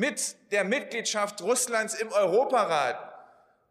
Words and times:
Mit 0.00 0.36
der 0.50 0.64
Mitgliedschaft 0.64 1.42
Russlands 1.42 1.92
im 1.92 2.10
Europarat 2.10 2.98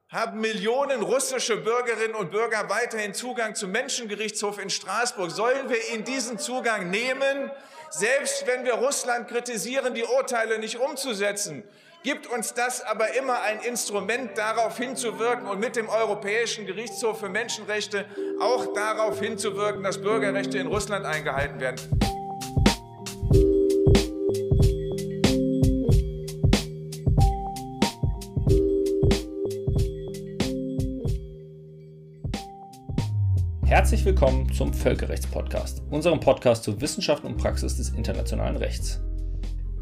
haben 0.09 0.40
Millionen 0.40 1.02
russische 1.02 1.58
Bürgerinnen 1.58 2.13
und 2.13 2.29
Bürger 2.29 2.70
weiterhin 2.70 3.16
Zugang 3.16 3.55
zum 3.55 3.71
Menschengerichtshof 3.71 4.62
in 4.62 4.70
Straßburg. 4.70 5.31
Sollen 5.31 5.70
wir 5.70 5.89
ihnen 5.92 6.04
diesen 6.04 6.38
Zugang 6.38 6.92
nehmen, 6.92 7.50
selbst 7.89 8.46
wenn 8.46 8.63
wir 8.63 8.76
Russland 8.76 9.28
kritisieren, 9.28 9.96
die 9.96 10.04
Urteile 10.04 10.60
nicht 10.60 10.78
umzusetzen? 10.78 11.63
Gibt 12.03 12.28
uns 12.28 12.53
das 12.53 12.83
aber 12.83 13.15
immer 13.15 13.41
ein 13.41 13.61
Instrument, 13.61 14.37
darauf 14.37 14.77
hinzuwirken 14.77 15.47
und 15.47 15.59
mit 15.59 15.75
dem 15.75 15.89
Europäischen 15.89 16.67
Gerichtshof 16.67 17.21
für 17.21 17.30
Menschenrechte 17.30 18.05
auch 18.39 18.71
darauf 18.75 19.20
hinzuwirken, 19.20 19.81
dass 19.81 19.99
Bürgerrechte 19.99 20.59
in 20.59 20.67
Russland 20.67 21.07
eingehalten 21.07 21.59
werden. 21.59 22.19
Herzlich 33.89 34.05
willkommen 34.05 34.53
zum 34.53 34.71
Völkerrechtspodcast, 34.71 35.81
unserem 35.89 36.20
Podcast 36.20 36.63
zur 36.63 36.79
Wissenschaft 36.79 37.23
und 37.23 37.38
Praxis 37.38 37.77
des 37.77 37.89
internationalen 37.89 38.55
Rechts. 38.55 39.02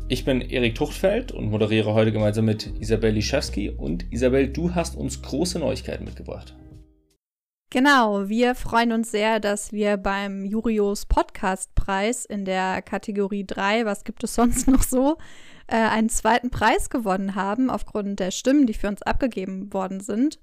Ich 0.08 0.24
bin 0.24 0.40
Erik 0.40 0.76
Tuchtfeld 0.76 1.34
und 1.34 1.50
moderiere 1.50 1.94
heute 1.94 2.14
gemeinsam 2.14 2.46
mit 2.46 2.72
Isabel 2.80 3.12
Liszewski. 3.12 3.70
Und 3.70 4.10
Isabel, 4.10 4.48
du 4.48 4.74
hast 4.74 4.96
uns 4.96 5.22
große 5.22 5.60
Neuigkeiten 5.60 6.06
mitgebracht. 6.06 6.56
Genau, 7.70 8.30
wir 8.30 8.56
freuen 8.56 8.94
uns 8.94 9.12
sehr, 9.12 9.42
dass 9.42 9.74
wir 9.74 9.98
beim 9.98 10.46
Jurios 10.46 11.06
Podcastpreis 11.06 12.24
in 12.24 12.46
der 12.46 12.82
Kategorie 12.82 13.46
3, 13.46 13.84
was 13.84 14.06
gibt 14.06 14.24
es 14.24 14.36
sonst 14.36 14.70
noch 14.70 14.84
so, 14.84 15.18
äh, 15.68 15.76
einen 15.76 16.08
zweiten 16.08 16.50
Preis 16.50 16.90
gewonnen 16.90 17.36
haben, 17.36 17.70
aufgrund 17.70 18.22
der 18.22 18.32
Stimmen, 18.32 18.68
die 18.68 18.74
für 18.74 18.88
uns 18.88 19.02
abgegeben 19.02 19.74
worden 19.74 20.00
sind. 20.00 20.40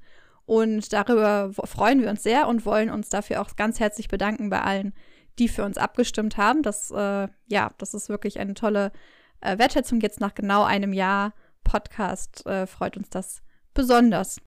Und 0.47 0.92
darüber 0.92 1.53
freuen 1.64 2.03
wir 2.03 2.11
uns 2.11 2.23
sehr 2.23 2.48
und 2.48 2.67
wollen 2.67 2.91
uns 2.91 3.09
dafür 3.09 3.41
auch 3.41 3.56
ganz 3.56 3.81
herzlich 3.81 4.09
bedanken 4.09 4.51
bei 4.51 4.61
allen, 4.61 4.92
die 5.39 5.48
für 5.48 5.64
uns 5.64 5.78
abgestimmt 5.78 6.36
haben. 6.36 6.62
Das, 6.62 6.91
äh, 6.91 7.28
ja, 7.47 7.70
das 7.78 7.95
ist 7.95 8.09
wirklich 8.09 8.39
eine 8.39 8.55
tolle 8.55 8.92
äh, 9.41 9.59
Wertschätzung. 9.59 10.01
Jetzt 10.01 10.20
nach 10.20 10.34
genau 10.34 10.64
einem 10.64 10.92
Jahr 10.92 11.33
Podcast 11.64 12.47
äh, 12.47 12.67
freut 12.67 12.97
uns 12.97 13.09
das 13.11 13.42
besonders. 13.73 14.39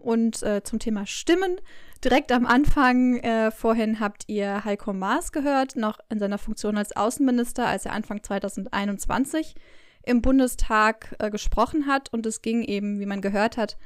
Und 0.00 0.42
äh, 0.42 0.62
zum 0.62 0.78
Thema 0.78 1.06
Stimmen, 1.06 1.60
direkt 2.04 2.30
am 2.30 2.46
Anfang, 2.46 3.18
äh, 3.18 3.50
vorhin 3.50 3.98
habt 3.98 4.24
ihr 4.28 4.64
Heiko 4.64 4.92
Maas 4.92 5.32
gehört, 5.32 5.74
noch 5.74 5.98
in 6.08 6.20
seiner 6.20 6.38
Funktion 6.38 6.78
als 6.78 6.94
Außenminister, 6.94 7.66
als 7.66 7.84
er 7.84 7.92
Anfang 7.92 8.22
2021 8.22 9.56
im 10.04 10.22
Bundestag 10.22 11.16
äh, 11.18 11.30
gesprochen 11.30 11.86
hat. 11.86 12.12
Und 12.12 12.26
es 12.26 12.42
ging 12.42 12.62
eben, 12.62 13.00
wie 13.00 13.06
man 13.06 13.20
gehört 13.20 13.56
hat, 13.56 13.76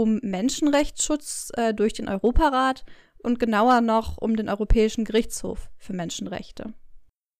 um 0.00 0.18
Menschenrechtsschutz 0.22 1.52
äh, 1.58 1.74
durch 1.74 1.92
den 1.92 2.08
Europarat 2.08 2.86
und 3.18 3.38
genauer 3.38 3.82
noch 3.82 4.16
um 4.16 4.34
den 4.34 4.48
Europäischen 4.48 5.04
Gerichtshof 5.04 5.68
für 5.76 5.92
Menschenrechte. 5.92 6.72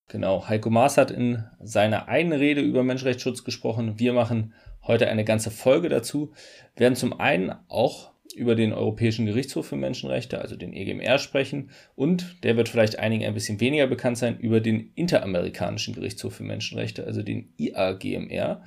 Genau, 0.09 0.47
Heiko 0.47 0.69
Maas 0.69 0.99
hat 0.99 1.11
in 1.11 1.43
seiner 1.63 2.09
eigenen 2.09 2.39
Rede 2.39 2.61
über 2.61 2.83
Menschenrechtsschutz 2.83 3.45
gesprochen. 3.45 3.99
Wir 3.99 4.13
machen 4.13 4.53
heute 4.87 5.09
eine 5.09 5.25
ganze 5.25 5.51
Folge 5.51 5.89
dazu. 5.89 6.33
Wir 6.75 6.81
werden 6.81 6.97
zum 6.97 7.19
einen 7.19 7.55
auch 7.69 8.13
über 8.37 8.55
den 8.55 8.75
Europäischen 8.75 9.25
Gerichtshof 9.25 9.69
für 9.69 9.77
Menschenrechte, 9.77 10.39
also 10.39 10.55
den 10.55 10.75
EGMR, 10.75 11.19
sprechen. 11.19 11.71
Und 11.95 12.45
der 12.45 12.59
wird 12.59 12.69
vielleicht 12.69 12.99
einigen 12.99 13.25
ein 13.25 13.35
bisschen 13.35 13.61
weniger 13.61 13.87
bekannt 13.87 14.19
sein, 14.19 14.39
über 14.39 14.61
den 14.61 14.93
Interamerikanischen 14.97 15.95
Gerichtshof 15.95 16.35
für 16.35 16.45
Menschenrechte, 16.45 17.07
also 17.07 17.23
den 17.23 17.55
IAGMR. 17.57 18.65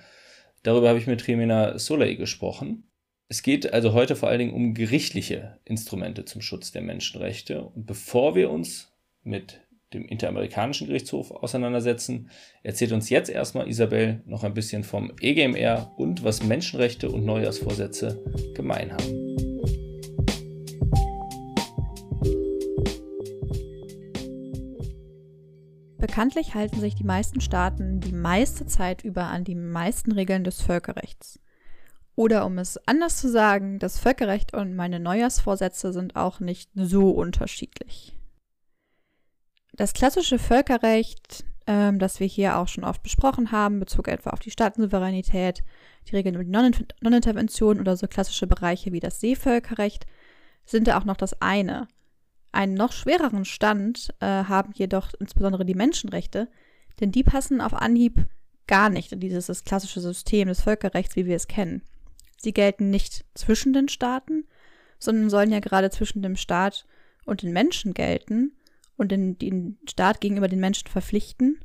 Darüber 0.64 0.90
habe 0.90 0.98
ich 0.98 1.06
mit 1.06 1.22
Tremena 1.22 1.78
Soleil 1.78 2.16
gesprochen. 2.16 2.90
Es 3.30 3.42
geht 3.42 3.74
also 3.74 3.94
heute 3.94 4.16
vor 4.16 4.30
allen 4.30 4.40
Dingen 4.40 4.54
um 4.54 4.74
gerichtliche 4.74 5.58
Instrumente 5.66 6.26
zum 6.26 6.42
Schutz 6.42 6.72
der 6.72 6.82
Menschenrechte. 6.82 7.64
Und 7.64 7.86
bevor 7.86 8.36
wir 8.36 8.52
uns 8.52 8.92
mit 9.24 9.62
dem 9.94 10.06
Interamerikanischen 10.06 10.88
Gerichtshof 10.88 11.32
auseinandersetzen, 11.32 12.30
erzählt 12.64 12.92
uns 12.92 13.10
jetzt 13.10 13.30
erstmal 13.30 13.68
Isabel 13.68 14.22
noch 14.26 14.44
ein 14.44 14.54
bisschen 14.54 14.84
vom 14.84 15.14
EGMR 15.20 15.94
und 15.98 16.24
was 16.24 16.44
Menschenrechte 16.44 17.10
und 17.10 17.26
Neujahrsvorsätze 17.26 18.24
gemein 18.56 18.92
haben. 18.92 19.34
Bekanntlich 25.98 26.54
halten 26.54 26.80
sich 26.80 26.96
die 26.96 27.06
meisten 27.06 27.40
Staaten 27.40 28.02
die 28.02 28.12
meiste 28.12 28.66
Zeit 28.66 29.04
über 29.06 29.24
an 29.24 29.46
die 29.46 29.56
meisten 29.56 30.12
Regeln 30.12 30.44
des 30.44 30.62
Völkerrechts. 30.62 31.40
Oder 32.16 32.46
um 32.46 32.58
es 32.60 32.80
anders 32.88 33.18
zu 33.18 33.30
sagen, 33.30 33.80
das 33.80 34.00
Völkerrecht 34.00 34.54
und 34.54 34.76
meine 34.76 35.00
Neujahrsvorsätze 35.00 35.94
sind 35.94 36.16
auch 36.16 36.40
nicht 36.40 36.70
so 36.76 37.10
unterschiedlich. 37.10 38.16
Das 39.76 39.94
klassische 39.94 40.38
Völkerrecht, 40.38 41.44
ähm, 41.66 41.98
das 41.98 42.20
wir 42.20 42.28
hier 42.28 42.58
auch 42.58 42.68
schon 42.68 42.84
oft 42.84 43.02
besprochen 43.02 43.52
haben, 43.52 43.80
bezog 43.80 44.08
etwa 44.08 44.30
auf 44.30 44.40
die 44.40 44.52
Staatensouveränität, 44.52 45.64
die 46.08 46.16
Regeln 46.16 46.36
über 46.36 46.44
die 46.44 46.52
Non-Intervention 46.52 47.80
oder 47.80 47.98
so 47.98 48.08
klassische 48.08 48.46
Bereiche 48.46 48.92
wie 48.92 49.00
das 49.00 49.20
Seevölkerrecht, 49.20 50.06
sind 50.66 50.88
da 50.88 51.00
auch 51.00 51.06
noch 51.06 51.18
das 51.18 51.42
eine. 51.42 51.88
Einen 52.52 52.76
noch 52.76 52.92
schwereren 52.92 53.46
Stand 53.46 54.14
äh, 54.20 54.26
haben 54.26 54.74
jedoch 54.76 55.10
insbesondere 55.20 55.66
die 55.66 55.74
Menschenrechte, 55.74 56.48
denn 57.00 57.12
die 57.12 57.24
passen 57.24 57.62
auf 57.62 57.74
Anhieb 57.74 58.28
gar 58.68 58.90
nicht 58.90 59.12
in 59.12 59.20
dieses 59.20 59.64
klassische 59.64 60.02
System 60.02 60.48
des 60.48 60.62
Völkerrechts, 60.62 61.16
wie 61.16 61.26
wir 61.26 61.36
es 61.36 61.48
kennen. 61.48 61.82
Sie 62.44 62.52
gelten 62.52 62.90
nicht 62.90 63.24
zwischen 63.36 63.72
den 63.72 63.88
Staaten, 63.88 64.44
sondern 65.00 65.30
sollen 65.30 65.52
ja 65.52 65.62
gerade 65.62 65.90
zwischen 65.90 66.22
dem 66.22 66.36
Staat 66.36 66.86
und 67.24 67.42
den 67.42 67.54
Menschen 67.54 67.94
gelten 67.94 68.52
und 68.98 69.14
den, 69.14 69.38
den 69.38 69.78
Staat 69.88 70.20
gegenüber 70.20 70.50
den 70.50 70.60
Menschen 70.60 70.90
verpflichten. 70.90 71.62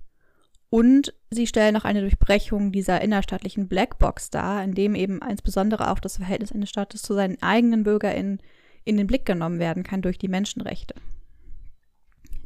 Und 0.71 1.15
sie 1.31 1.49
stellen 1.49 1.77
auch 1.77 1.85
eine 1.85 2.03
Durchbrechung 2.03 2.71
dieser 2.71 3.01
innerstaatlichen 3.01 3.67
Blackbox 3.67 4.31
dar, 4.31 4.63
in 4.63 4.75
dem 4.75 4.95
eben 4.95 5.21
insbesondere 5.21 5.91
auch 5.91 5.99
das 5.99 6.19
Verhältnis 6.19 6.53
eines 6.53 6.71
Staates 6.71 7.03
zu 7.03 7.13
seinen 7.15 7.43
eigenen 7.43 7.83
BürgerInnen 7.83 8.41
in 8.85 8.97
den 8.97 9.09
Blick 9.09 9.27
genommen 9.27 9.59
werden 9.59 9.83
kann 9.83 10.01
durch 10.01 10.19
die 10.19 10.29
Menschenrechte. 10.29 10.95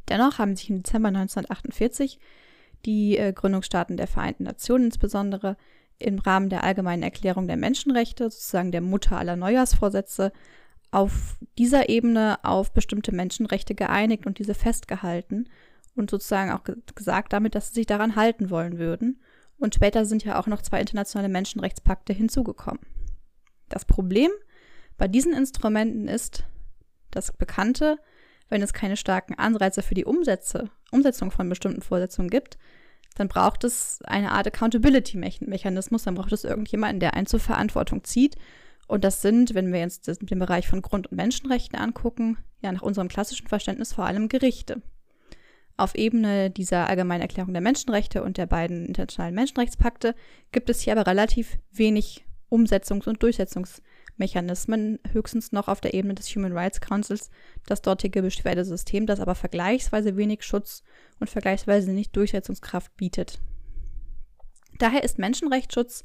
Dennoch 0.09 0.38
haben 0.38 0.56
sich 0.56 0.70
im 0.70 0.82
Dezember 0.82 1.09
1948 1.09 2.19
die 2.87 3.19
äh, 3.19 3.34
Gründungsstaaten 3.34 3.99
der 3.99 4.06
Vereinten 4.06 4.44
Nationen 4.44 4.87
insbesondere 4.87 5.59
im 6.03 6.19
Rahmen 6.19 6.49
der 6.49 6.65
Allgemeinen 6.65 7.03
Erklärung 7.03 7.47
der 7.47 7.57
Menschenrechte, 7.57 8.25
sozusagen 8.25 8.73
der 8.73 8.81
Mutter 8.81 9.19
aller 9.19 9.37
Neujahrsvorsätze, 9.37 10.33
auf 10.91 11.39
dieser 11.59 11.89
Ebene 11.89 12.39
auf 12.43 12.73
bestimmte 12.73 13.13
Menschenrechte 13.13 13.75
geeinigt 13.75 14.27
und 14.27 14.39
diese 14.39 14.55
festgehalten 14.55 15.49
und 15.95 16.11
sozusagen 16.11 16.51
auch 16.51 16.65
gesagt 16.95 17.33
damit, 17.33 17.55
dass 17.55 17.69
sie 17.69 17.75
sich 17.75 17.87
daran 17.87 18.15
halten 18.17 18.51
wollen 18.51 18.79
würden. 18.79 19.21
Und 19.59 19.75
später 19.75 20.05
sind 20.05 20.25
ja 20.25 20.39
auch 20.39 20.47
noch 20.47 20.61
zwei 20.61 20.81
internationale 20.81 21.29
Menschenrechtspakte 21.33 22.12
hinzugekommen. 22.12 22.81
Das 23.69 23.85
Problem 23.85 24.31
bei 24.99 25.09
diesen 25.09 25.33
Instrumenten 25.33 26.09
ist 26.09 26.45
das 27.11 27.33
Bekannte, 27.33 27.97
wenn 28.49 28.62
es 28.62 28.75
keine 28.75 28.97
starken 28.97 29.35
Anreize 29.35 29.83
für 29.83 29.95
die 29.95 30.05
Umsätze, 30.05 30.69
Umsetzung 30.91 31.31
von 31.31 31.49
bestimmten 31.49 31.81
Vorsetzungen 31.81 32.29
gibt, 32.29 32.59
dann 33.15 33.28
braucht 33.28 33.65
es 33.65 34.00
eine 34.05 34.33
Art 34.33 34.47
Accountability-Mechanismus, 34.47 36.05
dann 36.05 36.15
braucht 36.15 36.33
es 36.33 36.45
irgendjemanden, 36.45 37.00
der 37.00 37.15
einen 37.15 37.27
zur 37.27 37.41
Verantwortung 37.41 38.05
zieht. 38.05 38.37
Und 38.89 39.05
das 39.05 39.23
sind, 39.23 39.55
wenn 39.55 39.73
wir 39.73 39.83
uns 39.83 40.00
den 40.00 40.39
Bereich 40.39 40.69
von 40.69 40.83
Grund- 40.83 41.06
und 41.09 41.17
Menschenrechten 41.17 41.78
angucken, 41.78 42.39
ja 42.61 42.73
nach 42.73 42.83
unserem 42.83 43.09
klassischen 43.09 43.47
Verständnis 43.49 43.93
vor 43.93 44.06
allem 44.06 44.28
Gerichte. 44.28 44.83
Auf 45.77 45.95
Ebene 45.95 46.50
dieser 46.50 46.89
Allgemeinen 46.89 47.23
Erklärung 47.23 47.53
der 47.53 47.62
Menschenrechte 47.62 48.23
und 48.23 48.37
der 48.37 48.47
beiden 48.47 48.87
internationalen 48.87 49.34
Menschenrechtspakte 49.34 50.15
gibt 50.53 50.69
es 50.69 50.81
hier 50.81 50.93
aber 50.93 51.06
relativ 51.06 51.59
wenig 51.73 52.25
Umsetzungs- 52.50 53.09
und 53.09 53.19
Durchsetzungsmechanismen, 54.23 54.99
höchstens 55.13 55.53
noch 55.53 55.69
auf 55.69 55.81
der 55.81 55.95
Ebene 55.95 56.15
des 56.15 56.29
Human 56.29 56.53
Rights 56.53 56.81
Councils, 56.81 57.31
das 57.67 57.83
dortige 57.83 58.23
Beschwerdesystem, 58.23 59.07
das 59.07 59.21
aber 59.21 59.35
vergleichsweise 59.35 60.17
wenig 60.17 60.45
Schutz 60.45 60.83
und 61.19 61.29
vergleichsweise 61.29 61.91
nicht 61.91 62.15
Durchsetzungskraft 62.15 62.97
bietet. 62.97 63.41
Daher 64.79 65.03
ist 65.03 65.19
Menschenrechtsschutz 65.19 66.05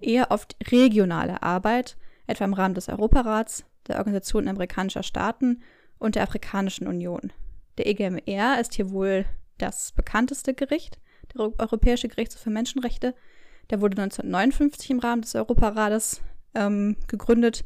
eher 0.00 0.30
oft 0.30 0.56
regionale 0.70 1.42
Arbeit, 1.42 1.96
etwa 2.26 2.44
im 2.44 2.54
Rahmen 2.54 2.74
des 2.74 2.88
Europarats, 2.88 3.64
der 3.86 3.98
Organisation 3.98 4.48
amerikanischer 4.48 5.02
Staaten 5.02 5.62
und 5.98 6.16
der 6.16 6.24
Afrikanischen 6.24 6.86
Union. 6.86 7.32
Der 7.78 7.86
EGMR 7.86 8.60
ist 8.60 8.74
hier 8.74 8.90
wohl 8.90 9.24
das 9.58 9.92
bekannteste 9.92 10.54
Gericht, 10.54 10.98
der 11.34 11.52
Europäische 11.58 12.08
Gerichtshof 12.08 12.42
für 12.42 12.50
Menschenrechte. 12.50 13.14
Der 13.70 13.80
wurde 13.80 14.02
1959 14.02 14.90
im 14.90 14.98
Rahmen 14.98 15.22
des 15.22 15.34
Europarates 15.34 16.20
ähm, 16.54 16.96
gegründet, 17.08 17.64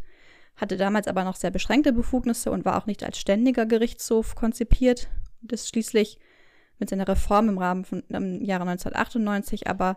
hatte 0.57 0.77
damals 0.77 1.07
aber 1.07 1.25
noch 1.25 1.37
sehr 1.37 1.51
beschränkte 1.51 1.93
Befugnisse 1.93 2.51
und 2.51 2.65
war 2.65 2.79
auch 2.79 2.87
nicht 2.87 3.03
als 3.05 3.19
ständiger 3.19 3.67
Gerichtshof 3.67 4.35
konzipiert 4.35 5.09
ist 5.53 5.69
schließlich 5.69 6.19
mit 6.79 6.91
seiner 6.91 7.09
Reform 7.09 7.49
im 7.49 7.59
Rahmen 7.59 7.85
von 7.85 8.03
im 8.09 8.43
Jahre 8.43 8.63
1998 8.63 9.67
aber 9.67 9.97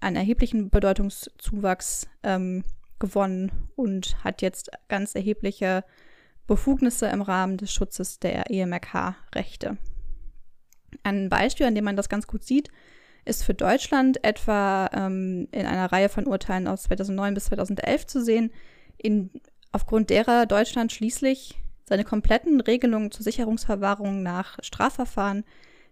einen 0.00 0.16
erheblichen 0.16 0.70
Bedeutungszuwachs 0.70 2.08
ähm, 2.22 2.64
gewonnen 2.98 3.52
und 3.76 4.22
hat 4.24 4.42
jetzt 4.42 4.70
ganz 4.88 5.14
erhebliche 5.14 5.84
Befugnisse 6.46 7.06
im 7.06 7.22
Rahmen 7.22 7.56
des 7.56 7.72
Schutzes 7.72 8.18
der 8.18 8.50
EMRK-Rechte. 8.50 9.76
Ein 11.02 11.28
Beispiel, 11.28 11.66
an 11.66 11.74
dem 11.74 11.84
man 11.84 11.96
das 11.96 12.08
ganz 12.08 12.26
gut 12.26 12.42
sieht, 12.44 12.70
ist 13.28 13.44
für 13.44 13.54
Deutschland 13.54 14.24
etwa 14.24 14.90
ähm, 14.92 15.48
in 15.52 15.66
einer 15.66 15.92
Reihe 15.92 16.08
von 16.08 16.26
Urteilen 16.26 16.66
aus 16.66 16.84
2009 16.84 17.34
bis 17.34 17.44
2011 17.46 18.06
zu 18.06 18.22
sehen, 18.22 18.50
in, 18.96 19.30
aufgrund 19.72 20.10
derer 20.10 20.46
Deutschland 20.46 20.92
schließlich 20.92 21.58
seine 21.84 22.04
kompletten 22.04 22.60
Regelungen 22.60 23.10
zur 23.10 23.24
Sicherungsverwahrung 23.24 24.22
nach 24.22 24.58
Strafverfahren, 24.62 25.44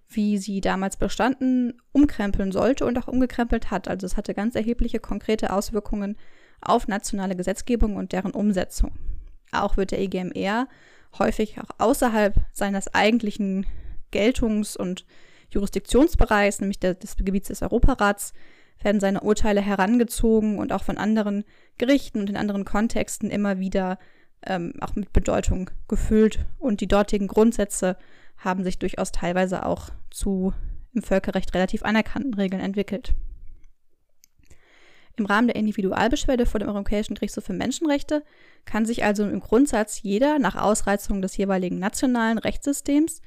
wie 0.08 0.38
sie 0.38 0.60
damals 0.60 0.96
bestanden, 0.96 1.80
umkrempeln 1.92 2.52
sollte 2.52 2.86
und 2.86 2.96
auch 2.98 3.08
umgekrempelt 3.08 3.70
hat. 3.70 3.88
Also 3.88 4.06
es 4.06 4.16
hatte 4.16 4.34
ganz 4.34 4.54
erhebliche 4.54 5.00
konkrete 5.00 5.52
Auswirkungen 5.52 6.16
auf 6.60 6.88
nationale 6.88 7.36
Gesetzgebung 7.36 7.96
und 7.96 8.12
deren 8.12 8.32
Umsetzung. 8.32 8.92
Auch 9.52 9.76
wird 9.76 9.90
der 9.90 10.00
EGMR 10.00 10.68
häufig 11.18 11.58
auch 11.60 11.70
außerhalb 11.78 12.34
seines 12.52 12.92
eigentlichen 12.94 13.66
Geltungs- 14.12 14.76
und 14.76 15.06
Jurisdiktionsbereichs, 15.50 16.60
nämlich 16.60 16.80
der, 16.80 16.94
des 16.94 17.16
Gebiets 17.16 17.48
des 17.48 17.62
Europarats, 17.62 18.32
werden 18.82 19.00
seine 19.00 19.22
Urteile 19.22 19.60
herangezogen 19.60 20.58
und 20.58 20.72
auch 20.72 20.84
von 20.84 20.98
anderen 20.98 21.44
Gerichten 21.78 22.20
und 22.20 22.28
in 22.28 22.36
anderen 22.36 22.64
Kontexten 22.64 23.30
immer 23.30 23.58
wieder 23.58 23.98
ähm, 24.44 24.74
auch 24.80 24.94
mit 24.94 25.12
Bedeutung 25.12 25.70
gefüllt. 25.88 26.44
Und 26.58 26.80
die 26.80 26.88
dortigen 26.88 27.26
Grundsätze 27.26 27.96
haben 28.36 28.64
sich 28.64 28.78
durchaus 28.78 29.12
teilweise 29.12 29.64
auch 29.64 29.90
zu 30.10 30.52
im 30.92 31.02
Völkerrecht 31.02 31.54
relativ 31.54 31.82
anerkannten 31.82 32.34
Regeln 32.34 32.62
entwickelt. 32.62 33.14
Im 35.18 35.26
Rahmen 35.26 35.46
der 35.46 35.56
Individualbeschwerde 35.56 36.44
vor 36.44 36.60
dem 36.60 36.68
Europäischen 36.68 37.14
Gerichtshof 37.14 37.44
für 37.44 37.54
Menschenrechte 37.54 38.22
kann 38.66 38.84
sich 38.84 39.04
also 39.04 39.24
im 39.24 39.40
Grundsatz 39.40 40.02
jeder 40.02 40.38
nach 40.38 40.56
Ausreizung 40.56 41.22
des 41.22 41.36
jeweiligen 41.36 41.78
nationalen 41.78 42.38
Rechtssystems 42.38 43.22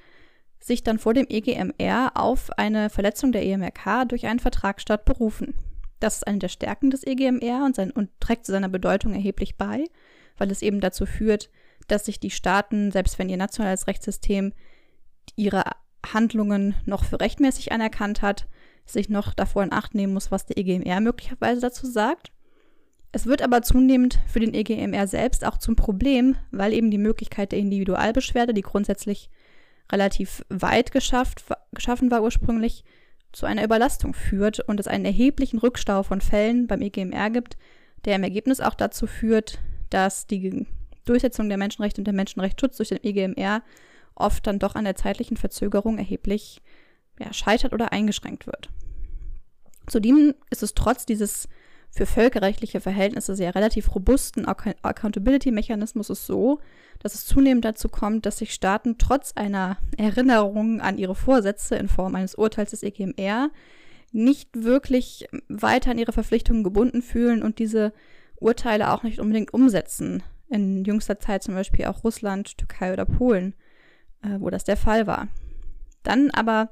sich 0.60 0.84
dann 0.84 1.00
vor 1.00 1.14
dem 1.14 1.28
EGMR 1.30 2.12
auf 2.16 2.52
eine 2.58 2.90
Verletzung 2.90 3.32
der 3.32 3.46
EMRK 3.46 4.08
durch 4.08 4.26
einen 4.26 4.40
Vertragsstaat 4.40 5.06
berufen. 5.06 5.56
Das 6.00 6.18
ist 6.18 6.28
eine 6.28 6.40
der 6.40 6.50
Stärken 6.50 6.90
des 6.92 7.06
EGMR 7.06 7.66
und, 7.66 7.76
sein, 7.76 7.92
und 7.92 8.10
trägt 8.20 8.46
zu 8.46 8.52
seiner 8.52 8.70
Bedeutung 8.70 9.14
erheblich 9.14 9.58
bei, 9.58 9.86
weil 10.38 10.52
es 10.52 10.62
eben 10.62 10.80
dazu 10.80 11.06
führt, 11.06 11.50
dass 11.88 12.06
sich 12.06 12.20
die 12.20 12.32
Staaten, 12.32 12.92
selbst 12.92 13.20
wenn 13.20 13.30
ihr 13.30 13.38
nationales 13.38 13.88
Rechtssystem 13.88 14.54
ihre 15.36 15.64
Handlungen 16.06 16.76
noch 16.86 17.04
für 17.04 17.20
rechtmäßig 17.20 17.72
anerkannt 17.72 18.22
hat, 18.22 18.48
sich 18.86 19.10
noch 19.10 19.34
davor 19.34 19.64
in 19.64 19.74
Acht 19.74 19.96
nehmen 19.96 20.14
muss, 20.14 20.32
was 20.32 20.46
der 20.46 20.58
EGMR 20.58 21.02
möglicherweise 21.02 21.62
dazu 21.62 21.86
sagt. 21.86 22.32
Es 23.12 23.26
wird 23.26 23.42
aber 23.42 23.62
zunehmend 23.62 24.20
für 24.28 24.40
den 24.40 24.54
EGMR 24.54 25.08
selbst 25.08 25.46
auch 25.46 25.58
zum 25.58 25.76
Problem, 25.76 26.36
weil 26.52 26.74
eben 26.74 26.92
die 26.92 26.98
Möglichkeit 26.98 27.52
der 27.52 27.60
Individualbeschwerde, 27.60 28.54
die 28.54 28.62
grundsätzlich 28.62 29.30
relativ 29.92 30.46
weit 30.50 30.92
geschafft, 30.92 31.46
geschaffen 31.74 32.12
war 32.12 32.22
ursprünglich, 32.22 32.84
zu 33.32 33.46
einer 33.46 33.64
Überlastung 33.64 34.14
führt 34.14 34.60
und 34.62 34.80
es 34.80 34.88
einen 34.88 35.06
erheblichen 35.06 35.60
Rückstau 35.60 36.04
von 36.04 36.20
Fällen 36.20 36.68
beim 36.68 36.82
EGMR 36.82 37.30
gibt, 37.30 37.58
der 38.06 38.16
im 38.16 38.24
Ergebnis 38.24 38.60
auch 38.60 38.74
dazu 38.74 39.06
führt, 39.08 39.60
dass 39.90 40.26
die 40.26 40.66
Durchsetzung 41.06 41.50
der 41.50 41.58
Menschenrechte 41.58 42.02
und 42.02 42.06
der 42.06 42.14
Menschenrechtsschutz 42.14 42.78
durch 42.78 42.90
den 42.90 43.04
EGMR 43.04 43.62
oft 44.16 44.46
dann 44.48 44.60
doch 44.60 44.76
an 44.76 44.84
der 44.84 44.96
zeitlichen 44.96 45.38
Verzögerung 45.38 45.98
erheblich 45.98 46.62
ja, 47.20 47.32
scheitert 47.34 47.74
oder 47.74 47.92
eingeschränkt 47.92 48.48
wird. 48.48 48.70
Zudem 49.88 50.36
ist 50.50 50.64
es 50.64 50.74
trotz 50.74 51.06
dieses 51.06 51.48
für 51.92 52.06
völkerrechtliche 52.06 52.82
Verhältnisse 52.82 53.36
sehr 53.36 53.56
relativ 53.56 53.94
robusten 53.96 54.46
Accountability-Mechanismus 54.46 56.08
so, 56.08 56.60
dass 57.00 57.16
es 57.16 57.26
zunehmend 57.26 57.66
dazu 57.66 57.90
kommt, 57.90 58.26
dass 58.26 58.38
sich 58.38 58.54
Staaten 58.54 58.98
trotz 58.98 59.34
einer 59.36 59.78
Erinnerung 59.98 60.82
an 60.82 60.98
ihre 60.98 61.16
Vorsätze 61.16 61.76
in 61.76 61.88
Form 61.88 62.16
eines 62.16 62.36
Urteils 62.36 62.72
des 62.72 62.84
EGMR 62.84 63.50
nicht 64.12 64.50
wirklich 64.54 65.28
weiter 65.48 65.92
an 65.92 65.98
ihre 65.98 66.14
Verpflichtungen 66.14 66.64
gebunden 66.64 67.02
fühlen 67.02 67.44
und 67.44 67.60
diese 67.60 67.94
Urteile 68.40 68.92
auch 68.92 69.04
nicht 69.04 69.20
unbedingt 69.20 69.54
umsetzen. 69.54 70.24
In 70.50 70.84
jüngster 70.84 71.20
Zeit 71.20 71.44
zum 71.44 71.56
Beispiel 71.56 71.86
auch 71.86 72.04
Russland, 72.04 72.58
Türkei 72.58 72.94
oder 72.94 73.06
Polen, 73.06 73.54
äh, 74.24 74.40
wo 74.40 74.50
das 74.50 74.64
der 74.64 74.78
Fall 74.78 75.06
war. 75.06 75.28
Dann 76.04 76.32
aber 76.32 76.70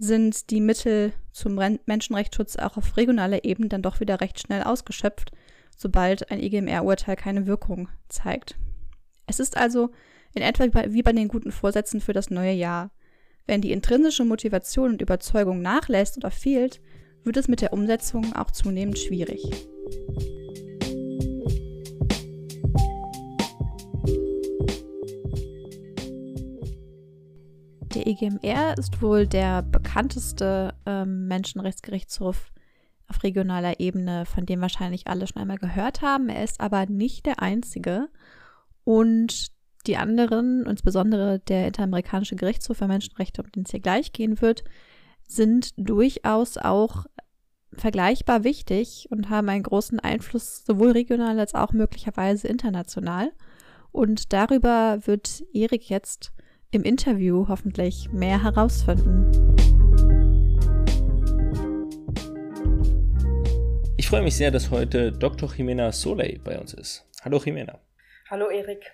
sind 0.00 0.50
die 0.50 0.62
Mittel 0.62 1.12
zum 1.30 1.60
Menschenrechtsschutz 1.84 2.56
auch 2.56 2.78
auf 2.78 2.96
regionaler 2.96 3.44
Ebene 3.44 3.68
dann 3.68 3.82
doch 3.82 4.00
wieder 4.00 4.20
recht 4.20 4.40
schnell 4.40 4.62
ausgeschöpft, 4.62 5.30
sobald 5.76 6.30
ein 6.30 6.40
EGMR-Urteil 6.40 7.16
keine 7.16 7.46
Wirkung 7.46 7.88
zeigt. 8.08 8.56
Es 9.26 9.38
ist 9.38 9.58
also 9.58 9.90
in 10.34 10.42
etwa 10.42 10.64
wie 10.88 11.02
bei 11.02 11.12
den 11.12 11.28
guten 11.28 11.52
Vorsätzen 11.52 12.00
für 12.00 12.14
das 12.14 12.30
neue 12.30 12.52
Jahr. 12.52 12.90
Wenn 13.46 13.60
die 13.60 13.72
intrinsische 13.72 14.24
Motivation 14.24 14.92
und 14.92 15.02
Überzeugung 15.02 15.60
nachlässt 15.60 16.16
oder 16.16 16.30
fehlt, 16.30 16.80
wird 17.22 17.36
es 17.36 17.48
mit 17.48 17.60
der 17.60 17.74
Umsetzung 17.74 18.34
auch 18.34 18.50
zunehmend 18.50 18.98
schwierig. 18.98 19.42
Der 27.94 28.06
EGMR 28.06 28.78
ist 28.78 29.02
wohl 29.02 29.26
der 29.26 29.62
bekannteste 29.62 30.74
ähm, 30.86 31.26
Menschenrechtsgerichtshof 31.26 32.52
auf 33.08 33.22
regionaler 33.24 33.80
Ebene, 33.80 34.26
von 34.26 34.46
dem 34.46 34.60
wahrscheinlich 34.60 35.08
alle 35.08 35.26
schon 35.26 35.42
einmal 35.42 35.58
gehört 35.58 36.00
haben. 36.00 36.28
Er 36.28 36.44
ist 36.44 36.60
aber 36.60 36.86
nicht 36.86 37.26
der 37.26 37.42
einzige. 37.42 38.08
Und 38.84 39.48
die 39.88 39.96
anderen, 39.96 40.64
insbesondere 40.66 41.40
der 41.40 41.66
Interamerikanische 41.66 42.36
Gerichtshof 42.36 42.76
für 42.76 42.86
Menschenrechte, 42.86 43.42
um 43.42 43.50
den 43.50 43.64
es 43.64 43.72
hier 43.72 43.80
gleich 43.80 44.12
gehen 44.12 44.40
wird, 44.40 44.62
sind 45.26 45.72
durchaus 45.76 46.58
auch 46.58 47.06
vergleichbar 47.72 48.44
wichtig 48.44 49.08
und 49.10 49.30
haben 49.30 49.48
einen 49.48 49.64
großen 49.64 49.98
Einfluss 49.98 50.64
sowohl 50.64 50.92
regional 50.92 51.40
als 51.40 51.54
auch 51.54 51.72
möglicherweise 51.72 52.46
international. 52.46 53.32
Und 53.90 54.32
darüber 54.32 55.04
wird 55.06 55.42
Erik 55.52 55.88
jetzt 55.88 56.32
im 56.72 56.82
Interview 56.82 57.46
hoffentlich 57.48 58.12
mehr 58.12 58.42
herausfinden. 58.42 59.26
Ich 63.96 64.06
freue 64.06 64.22
mich 64.22 64.36
sehr, 64.36 64.50
dass 64.50 64.70
heute 64.70 65.12
Dr. 65.12 65.52
Jimena 65.54 65.92
Soleil 65.92 66.40
bei 66.42 66.58
uns 66.58 66.74
ist. 66.74 67.06
Hallo 67.22 67.40
Jimena. 67.44 67.80
Hallo 68.28 68.48
Erik. 68.48 68.92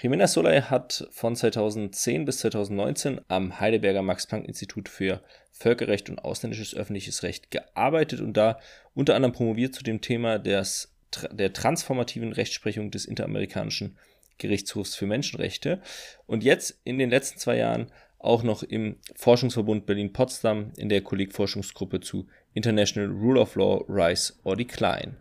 Jimena 0.00 0.28
Solay 0.28 0.60
hat 0.60 1.08
von 1.10 1.34
2010 1.34 2.24
bis 2.24 2.38
2019 2.38 3.20
am 3.26 3.58
Heidelberger 3.58 4.02
Max-Planck-Institut 4.02 4.88
für 4.88 5.22
Völkerrecht 5.50 6.08
und 6.08 6.20
ausländisches 6.20 6.74
öffentliches 6.74 7.24
Recht 7.24 7.50
gearbeitet 7.50 8.20
und 8.20 8.34
da 8.34 8.60
unter 8.94 9.16
anderem 9.16 9.32
promoviert 9.32 9.74
zu 9.74 9.82
dem 9.82 10.00
Thema 10.00 10.38
des, 10.38 10.94
der 11.32 11.52
transformativen 11.52 12.32
Rechtsprechung 12.32 12.92
des 12.92 13.06
Interamerikanischen 13.06 13.98
Gerichtshofs 14.38 14.94
für 14.94 15.06
Menschenrechte 15.06 15.80
und 16.26 16.44
jetzt 16.44 16.80
in 16.84 16.98
den 16.98 17.10
letzten 17.10 17.38
zwei 17.38 17.56
Jahren 17.56 17.92
auch 18.18 18.42
noch 18.42 18.62
im 18.62 18.96
Forschungsverbund 19.14 19.86
Berlin-Potsdam 19.86 20.72
in 20.76 20.88
der 20.88 21.02
Kollegforschungsgruppe 21.02 22.00
zu 22.00 22.26
International 22.52 23.10
Rule 23.10 23.40
of 23.40 23.54
Law 23.54 23.84
Rise 23.88 24.34
or 24.44 24.56
Decline. 24.56 25.16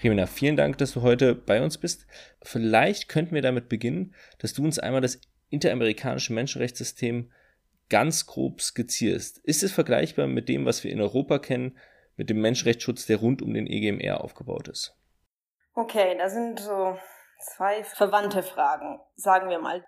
Jemina, 0.00 0.26
vielen 0.26 0.56
Dank, 0.56 0.78
dass 0.78 0.92
du 0.92 1.02
heute 1.02 1.34
bei 1.34 1.62
uns 1.62 1.78
bist. 1.78 2.06
Vielleicht 2.42 3.08
könnten 3.08 3.34
wir 3.34 3.42
damit 3.42 3.68
beginnen, 3.68 4.14
dass 4.38 4.54
du 4.54 4.64
uns 4.64 4.78
einmal 4.78 5.02
das 5.02 5.20
interamerikanische 5.50 6.32
Menschenrechtssystem 6.32 7.30
ganz 7.90 8.24
grob 8.26 8.62
skizzierst. 8.62 9.38
Ist 9.38 9.62
es 9.62 9.72
vergleichbar 9.72 10.26
mit 10.26 10.48
dem, 10.48 10.64
was 10.64 10.84
wir 10.84 10.90
in 10.90 11.00
Europa 11.00 11.38
kennen, 11.38 11.76
mit 12.16 12.30
dem 12.30 12.40
Menschenrechtsschutz, 12.40 13.06
der 13.06 13.18
rund 13.18 13.42
um 13.42 13.52
den 13.52 13.66
EGMR 13.66 14.22
aufgebaut 14.22 14.68
ist? 14.68 14.96
Okay, 15.74 16.16
da 16.16 16.28
sind 16.28 16.60
so 16.60 16.96
zwei 17.40 17.84
verwandte 17.84 18.42
Fragen, 18.42 19.00
sagen 19.16 19.50
wir 19.50 19.58
mal. 19.58 19.84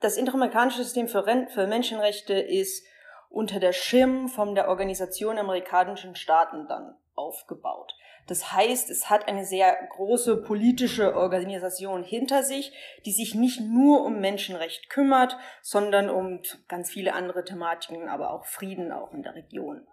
Das 0.00 0.16
interamerikanische 0.16 0.82
System 0.82 1.08
für, 1.08 1.24
für 1.48 1.66
Menschenrechte 1.66 2.34
ist 2.34 2.84
unter 3.28 3.60
der 3.60 3.72
Schirm 3.72 4.28
von 4.28 4.54
der 4.54 4.68
Organisation 4.68 5.38
amerikanischen 5.38 6.16
Staaten 6.16 6.66
dann 6.68 6.96
aufgebaut. 7.14 7.94
Das 8.26 8.52
heißt, 8.52 8.90
es 8.90 9.10
hat 9.10 9.28
eine 9.28 9.44
sehr 9.44 9.76
große 9.90 10.42
politische 10.42 11.16
Organisation 11.16 12.04
hinter 12.04 12.42
sich, 12.42 12.72
die 13.04 13.12
sich 13.12 13.34
nicht 13.34 13.60
nur 13.60 14.04
um 14.04 14.20
Menschenrecht 14.20 14.88
kümmert, 14.88 15.36
sondern 15.62 16.10
um 16.10 16.40
ganz 16.68 16.90
viele 16.90 17.14
andere 17.14 17.44
Thematiken, 17.44 18.08
aber 18.08 18.30
auch 18.32 18.44
Frieden 18.44 18.92
auch 18.92 19.12
in 19.12 19.22
der 19.22 19.34
Region. 19.34 19.86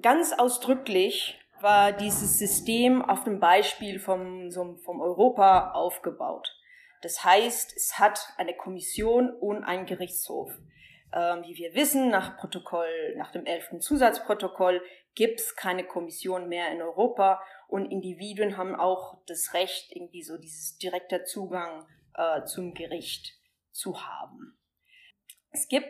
Ganz 0.00 0.32
ausdrücklich 0.32 1.38
war 1.60 1.92
dieses 1.92 2.38
System 2.38 3.02
auf 3.02 3.24
dem 3.24 3.40
Beispiel 3.40 3.98
vom, 3.98 4.50
vom 4.50 5.00
Europa 5.00 5.72
aufgebaut. 5.72 6.54
Das 7.02 7.24
heißt, 7.24 7.76
es 7.76 7.98
hat 7.98 8.18
eine 8.38 8.54
Kommission 8.54 9.30
und 9.30 9.64
einen 9.64 9.86
Gerichtshof. 9.86 10.50
Ähm, 11.12 11.42
wie 11.44 11.56
wir 11.56 11.74
wissen, 11.74 12.10
nach 12.10 12.38
Protokoll, 12.38 13.14
nach 13.16 13.30
dem 13.30 13.46
11. 13.46 13.80
Zusatzprotokoll 13.80 14.82
gibt 15.14 15.40
es 15.40 15.54
keine 15.54 15.84
Kommission 15.84 16.48
mehr 16.48 16.72
in 16.72 16.82
Europa 16.82 17.40
und 17.68 17.90
Individuen 17.90 18.56
haben 18.56 18.74
auch 18.74 19.18
das 19.26 19.54
Recht, 19.54 19.94
irgendwie 19.94 20.22
so 20.22 20.38
dieses 20.38 20.76
direkter 20.78 21.24
Zugang 21.24 21.86
äh, 22.14 22.44
zum 22.44 22.74
Gericht 22.74 23.34
zu 23.70 24.04
haben. 24.04 24.58
Es 25.50 25.68
gibt 25.68 25.88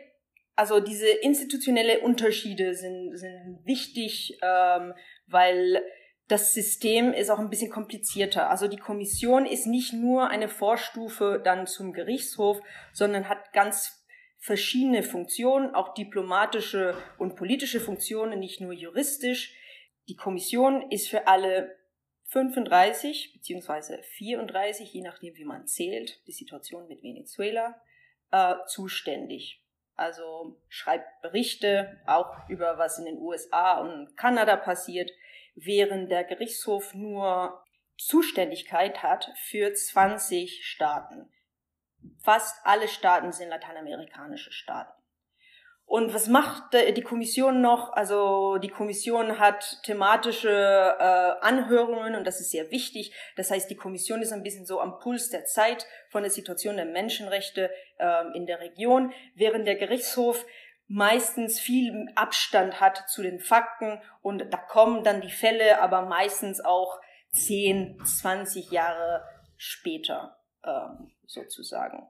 also 0.57 0.81
diese 0.81 1.09
institutionelle 1.09 2.01
Unterschiede 2.01 2.75
sind, 2.75 3.17
sind 3.17 3.61
wichtig, 3.65 4.39
ähm, 4.43 4.95
weil 5.27 5.83
das 6.29 6.55
System 6.55 7.13
ist 7.13 7.31
auch 7.31 7.39
ein 7.39 7.51
bisschen 7.51 7.71
komplizierter. 7.71 8.49
Also 8.49 8.69
die 8.69 8.79
Kommission 8.79 9.47
ist 9.47 9.67
nicht 9.67 9.93
nur 9.93 10.31
eine 10.31 10.49
Vorstufe 10.49 11.41
dann 11.45 11.67
zum 11.67 11.93
Gerichtshof, 11.93 12.61
sondern 12.93 13.29
hat 13.29 13.53
ganz 13.53 14.07
verschiedene 14.39 15.03
Funktionen, 15.03 15.75
auch 15.75 15.95
diplomatische 15.95 16.97
und 17.19 17.37
politische 17.37 17.81
Funktionen, 17.81 18.39
nicht 18.39 18.61
nur 18.61 18.73
juristisch. 18.73 19.55
Die 20.09 20.17
Kommission 20.17 20.91
ist 20.91 21.09
für 21.09 21.27
alle 21.27 21.77
35 22.27 23.33
beziehungsweise 23.33 24.03
34, 24.03 24.93
je 24.93 25.03
nachdem 25.03 25.37
wie 25.37 25.45
man 25.45 25.67
zählt, 25.67 26.27
die 26.27 26.33
Situation 26.33 26.89
mit 26.89 27.03
Venezuela, 27.03 27.81
äh, 28.31 28.55
zuständig. 28.67 29.64
Also 29.97 30.61
schreibt 30.69 31.23
Berichte 31.23 32.01
auch 32.07 32.49
über 32.49 32.79
was 32.79 32.99
in 32.99 33.05
den 33.05 33.19
USA 33.19 33.79
und 33.79 34.17
Kanada 34.17 34.57
passiert, 34.57 35.11
während 35.55 36.11
der 36.11 36.25
Gerichtshof 36.25 36.95
nur 36.95 37.63
Zuständigkeit 37.97 39.03
hat 39.03 39.31
für 39.37 39.73
20 39.73 40.67
Staaten. 40.67 41.31
Fast 42.23 42.57
alle 42.65 42.89
Staaten 42.89 43.33
sind 43.33 43.49
lateinamerikanische 43.49 44.53
Staaten. 44.53 45.04
Und 45.95 46.13
was 46.13 46.27
macht 46.27 46.73
die 46.73 47.03
Kommission 47.03 47.61
noch? 47.61 47.93
Also 47.93 48.59
die 48.59 48.69
Kommission 48.69 49.39
hat 49.39 49.81
thematische 49.85 50.51
äh, 50.51 51.41
Anhörungen 51.41 52.17
und 52.17 52.27
das 52.27 52.41
ist 52.41 52.51
sehr 52.51 52.73
wichtig. 52.73 53.15
Das 53.37 53.53
heißt, 53.53 53.71
die 53.71 53.77
Kommission 53.77 54.21
ist 54.21 54.33
ein 54.33 54.43
bisschen 54.43 54.67
so 54.67 54.81
am 54.81 54.99
Puls 54.99 55.31
der 55.31 55.45
Zeit 55.45 55.87
von 56.11 56.25
der 56.25 56.33
Situation 56.33 56.75
der 56.75 56.87
Menschenrechte 56.87 57.71
äh, 57.99 58.37
in 58.37 58.45
der 58.47 58.59
Region, 58.59 59.13
während 59.37 59.69
der 59.69 59.77
Gerichtshof 59.77 60.45
meistens 60.89 61.61
viel 61.61 62.09
Abstand 62.17 62.81
hat 62.81 63.09
zu 63.09 63.23
den 63.23 63.39
Fakten 63.39 64.03
und 64.21 64.53
da 64.53 64.57
kommen 64.57 65.05
dann 65.05 65.21
die 65.21 65.31
Fälle, 65.31 65.81
aber 65.81 66.03
meistens 66.03 66.61
auch 66.61 66.99
10, 67.35 68.05
20 68.05 68.73
Jahre 68.73 69.23
später 69.57 70.41
ähm, 70.65 71.13
sozusagen. 71.25 72.09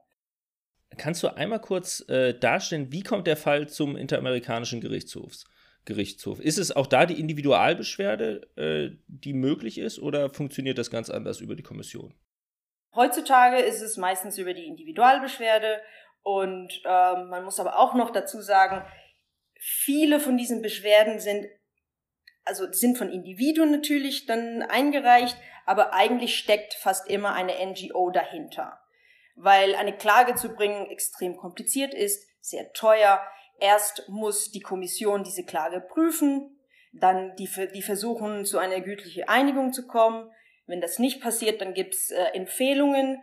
Kannst 0.97 1.23
du 1.23 1.35
einmal 1.35 1.59
kurz 1.59 2.07
äh, 2.09 2.37
darstellen, 2.37 2.91
wie 2.91 3.03
kommt 3.03 3.27
der 3.27 3.37
Fall 3.37 3.67
zum 3.67 3.95
Interamerikanischen 3.95 4.81
Gerichtshofs? 4.81 5.45
Gerichtshof. 5.85 6.39
Ist 6.39 6.57
es 6.57 6.75
auch 6.75 6.87
da 6.87 7.05
die 7.05 7.19
Individualbeschwerde, 7.19 8.47
äh, 8.55 8.97
die 9.07 9.33
möglich 9.33 9.77
ist, 9.77 9.99
oder 9.99 10.29
funktioniert 10.29 10.77
das 10.77 10.89
ganz 10.89 11.09
anders 11.09 11.39
über 11.39 11.55
die 11.55 11.63
Kommission? 11.63 12.13
Heutzutage 12.95 13.57
ist 13.57 13.81
es 13.81 13.97
meistens 13.97 14.37
über 14.37 14.53
die 14.53 14.65
Individualbeschwerde 14.65 15.81
und 16.23 16.81
ähm, 16.85 17.29
man 17.29 17.43
muss 17.43 17.59
aber 17.59 17.77
auch 17.77 17.93
noch 17.93 18.09
dazu 18.09 18.41
sagen, 18.41 18.83
viele 19.59 20.19
von 20.19 20.37
diesen 20.37 20.61
Beschwerden 20.61 21.19
sind 21.19 21.45
also 22.47 22.71
sind 22.71 22.97
von 22.97 23.09
Individuen 23.09 23.71
natürlich 23.71 24.27
dann 24.27 24.61
eingereicht, 24.61 25.35
aber 25.65 25.93
eigentlich 25.93 26.37
steckt 26.37 26.75
fast 26.75 27.09
immer 27.09 27.33
eine 27.33 27.53
NGO 27.53 28.11
dahinter 28.11 28.84
weil 29.35 29.75
eine 29.75 29.95
Klage 29.95 30.35
zu 30.35 30.49
bringen 30.55 30.89
extrem 30.89 31.37
kompliziert 31.37 31.93
ist, 31.93 32.27
sehr 32.41 32.71
teuer. 32.73 33.21
Erst 33.59 34.07
muss 34.09 34.51
die 34.51 34.61
Kommission 34.61 35.23
diese 35.23 35.43
Klage 35.43 35.81
prüfen, 35.81 36.59
dann 36.93 37.35
die, 37.35 37.49
die 37.73 37.81
versuchen, 37.81 38.45
zu 38.45 38.57
einer 38.57 38.81
gütlichen 38.81 39.27
Einigung 39.27 39.73
zu 39.73 39.87
kommen. 39.87 40.31
Wenn 40.65 40.81
das 40.81 40.99
nicht 40.99 41.21
passiert, 41.21 41.61
dann 41.61 41.73
gibt's 41.73 42.11
äh, 42.11 42.23
Empfehlungen. 42.33 43.21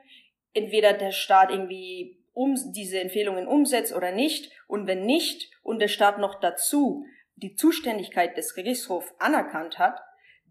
Entweder 0.54 0.92
der 0.92 1.12
Staat 1.12 1.50
irgendwie 1.50 2.22
um, 2.34 2.54
diese 2.72 3.00
Empfehlungen 3.00 3.46
umsetzt 3.46 3.94
oder 3.94 4.12
nicht. 4.12 4.52
Und 4.66 4.86
wenn 4.86 5.04
nicht 5.04 5.50
und 5.62 5.80
der 5.80 5.88
Staat 5.88 6.18
noch 6.18 6.40
dazu 6.40 7.04
die 7.36 7.54
Zuständigkeit 7.54 8.36
des 8.36 8.54
Gerichtshofs 8.54 9.12
anerkannt 9.18 9.78
hat, 9.78 9.98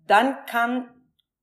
dann 0.07 0.45
kann, 0.45 0.89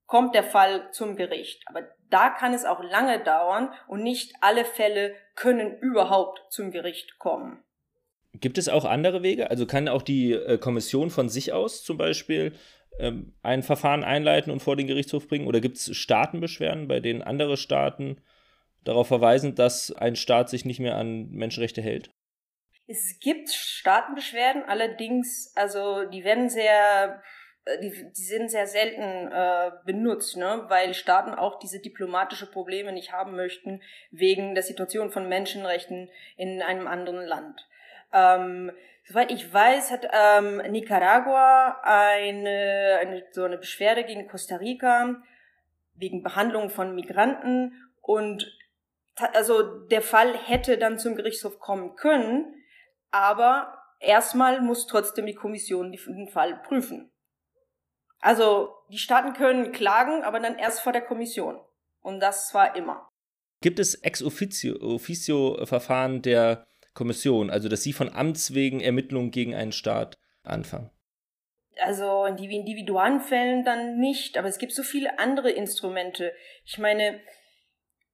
kommt 0.07 0.35
der 0.35 0.43
Fall 0.43 0.91
zum 0.93 1.17
Gericht. 1.17 1.63
Aber 1.67 1.89
da 2.11 2.31
kann 2.31 2.55
es 2.55 2.65
auch 2.65 2.83
lange 2.83 3.23
dauern 3.23 3.73
und 3.87 4.03
nicht 4.03 4.35
alle 4.41 4.65
Fälle 4.65 5.15
können 5.35 5.77
überhaupt 5.79 6.43
zum 6.51 6.71
Gericht 6.71 7.19
kommen. 7.19 7.63
Gibt 8.35 8.59
es 8.59 8.69
auch 8.69 8.85
andere 8.85 9.23
Wege? 9.23 9.51
Also 9.51 9.67
kann 9.67 9.89
auch 9.89 10.03
die 10.03 10.33
äh, 10.33 10.59
Kommission 10.59 11.11
von 11.11 11.29
sich 11.29 11.53
aus 11.53 11.83
zum 11.83 11.97
Beispiel 11.97 12.53
ähm, 12.99 13.35
ein 13.43 13.63
Verfahren 13.63 14.05
einleiten 14.05 14.51
und 14.51 14.61
vor 14.61 14.77
den 14.77 14.87
Gerichtshof 14.87 15.29
bringen? 15.29 15.47
Oder 15.47 15.61
gibt 15.61 15.77
es 15.77 15.97
Staatenbeschwerden, 15.97 16.89
bei 16.89 17.01
denen 17.01 17.23
andere 17.23 17.57
Staaten 17.57 18.21
darauf 18.85 19.09
verweisen, 19.09 19.55
dass 19.55 19.93
ein 19.93 20.17
Staat 20.17 20.51
sich 20.51 20.65
nicht 20.65 20.81
mehr 20.81 20.97
an 20.97 21.31
Menschenrechte 21.31 21.83
hält? 21.83 22.11
Es 22.87 23.19
gibt 23.21 23.51
Staatenbeschwerden, 23.51 24.63
allerdings, 24.67 25.53
also 25.57 26.05
die 26.07 26.25
werden 26.25 26.49
sehr 26.49 27.23
die, 27.83 28.13
die 28.17 28.23
sind 28.23 28.51
sehr 28.51 28.67
selten 28.67 29.31
äh, 29.31 29.71
benutzt, 29.85 30.37
ne? 30.37 30.65
weil 30.69 30.95
Staaten 30.95 31.35
auch 31.35 31.59
diese 31.59 31.81
diplomatische 31.81 32.51
Probleme 32.51 32.93
nicht 32.93 33.13
haben 33.13 33.37
möchten 33.37 33.83
wegen 34.11 34.55
der 34.55 34.63
Situation 34.63 35.11
von 35.11 35.29
Menschenrechten 35.29 36.11
in 36.37 36.63
einem 36.63 36.87
anderen 36.87 37.25
Land. 37.25 37.67
Ähm, 38.13 38.73
soweit 39.05 39.31
ich 39.31 39.53
weiß, 39.53 39.91
hat 39.91 40.09
ähm, 40.13 40.59
Nicaragua 40.71 41.81
eine, 41.83 42.99
eine 43.01 43.25
so 43.33 43.45
eine 43.45 43.59
Beschwerde 43.59 44.05
gegen 44.05 44.29
Costa 44.29 44.57
Rica 44.57 45.17
wegen 45.95 46.23
Behandlung 46.23 46.71
von 46.71 46.95
Migranten 46.95 47.73
und 48.01 48.57
also 49.35 49.63
der 49.87 50.03
Fall 50.03 50.37
hätte 50.37 50.79
dann 50.79 50.99
zum 50.99 51.17
Gerichtshof 51.17 51.59
kommen 51.59 51.97
können, 51.97 52.55
aber 53.11 53.77
erstmal 53.99 54.61
muss 54.61 54.87
trotzdem 54.87 55.27
die 55.27 55.35
Kommission 55.35 55.91
den 55.91 56.29
Fall 56.29 56.61
prüfen. 56.63 57.11
Also 58.21 58.75
die 58.91 58.99
Staaten 58.99 59.35
können 59.35 59.71
klagen, 59.73 60.25
aber 60.25 60.41
dann 60.41 60.59
erst 60.59 60.81
vor 60.81 60.93
der 60.93 61.03
Kommission. 61.03 61.61
Und 62.01 62.19
das 62.21 62.53
war 62.55 62.75
immer. 62.77 63.09
Gibt 63.61 63.79
es 63.79 63.95
Ex-Officio-Verfahren 63.95 66.23
der 66.23 66.67
Kommission, 66.95 67.51
also 67.51 67.69
dass 67.69 67.83
sie 67.83 67.93
von 67.93 68.11
Amts 68.13 68.55
wegen 68.55 68.81
Ermittlungen 68.81 69.31
gegen 69.31 69.55
einen 69.55 69.73
Staat 69.73 70.19
anfangen? 70.43 70.91
Also 71.81 72.25
in 72.25 72.37
die 72.37 72.57
Individualfällen 72.57 73.65
dann 73.65 73.99
nicht, 73.99 74.37
aber 74.37 74.49
es 74.49 74.59
gibt 74.59 74.73
so 74.73 74.83
viele 74.83 75.21
andere 75.21 75.51
Instrumente. 75.51 76.33
Ich 76.65 76.79
meine, 76.79 77.21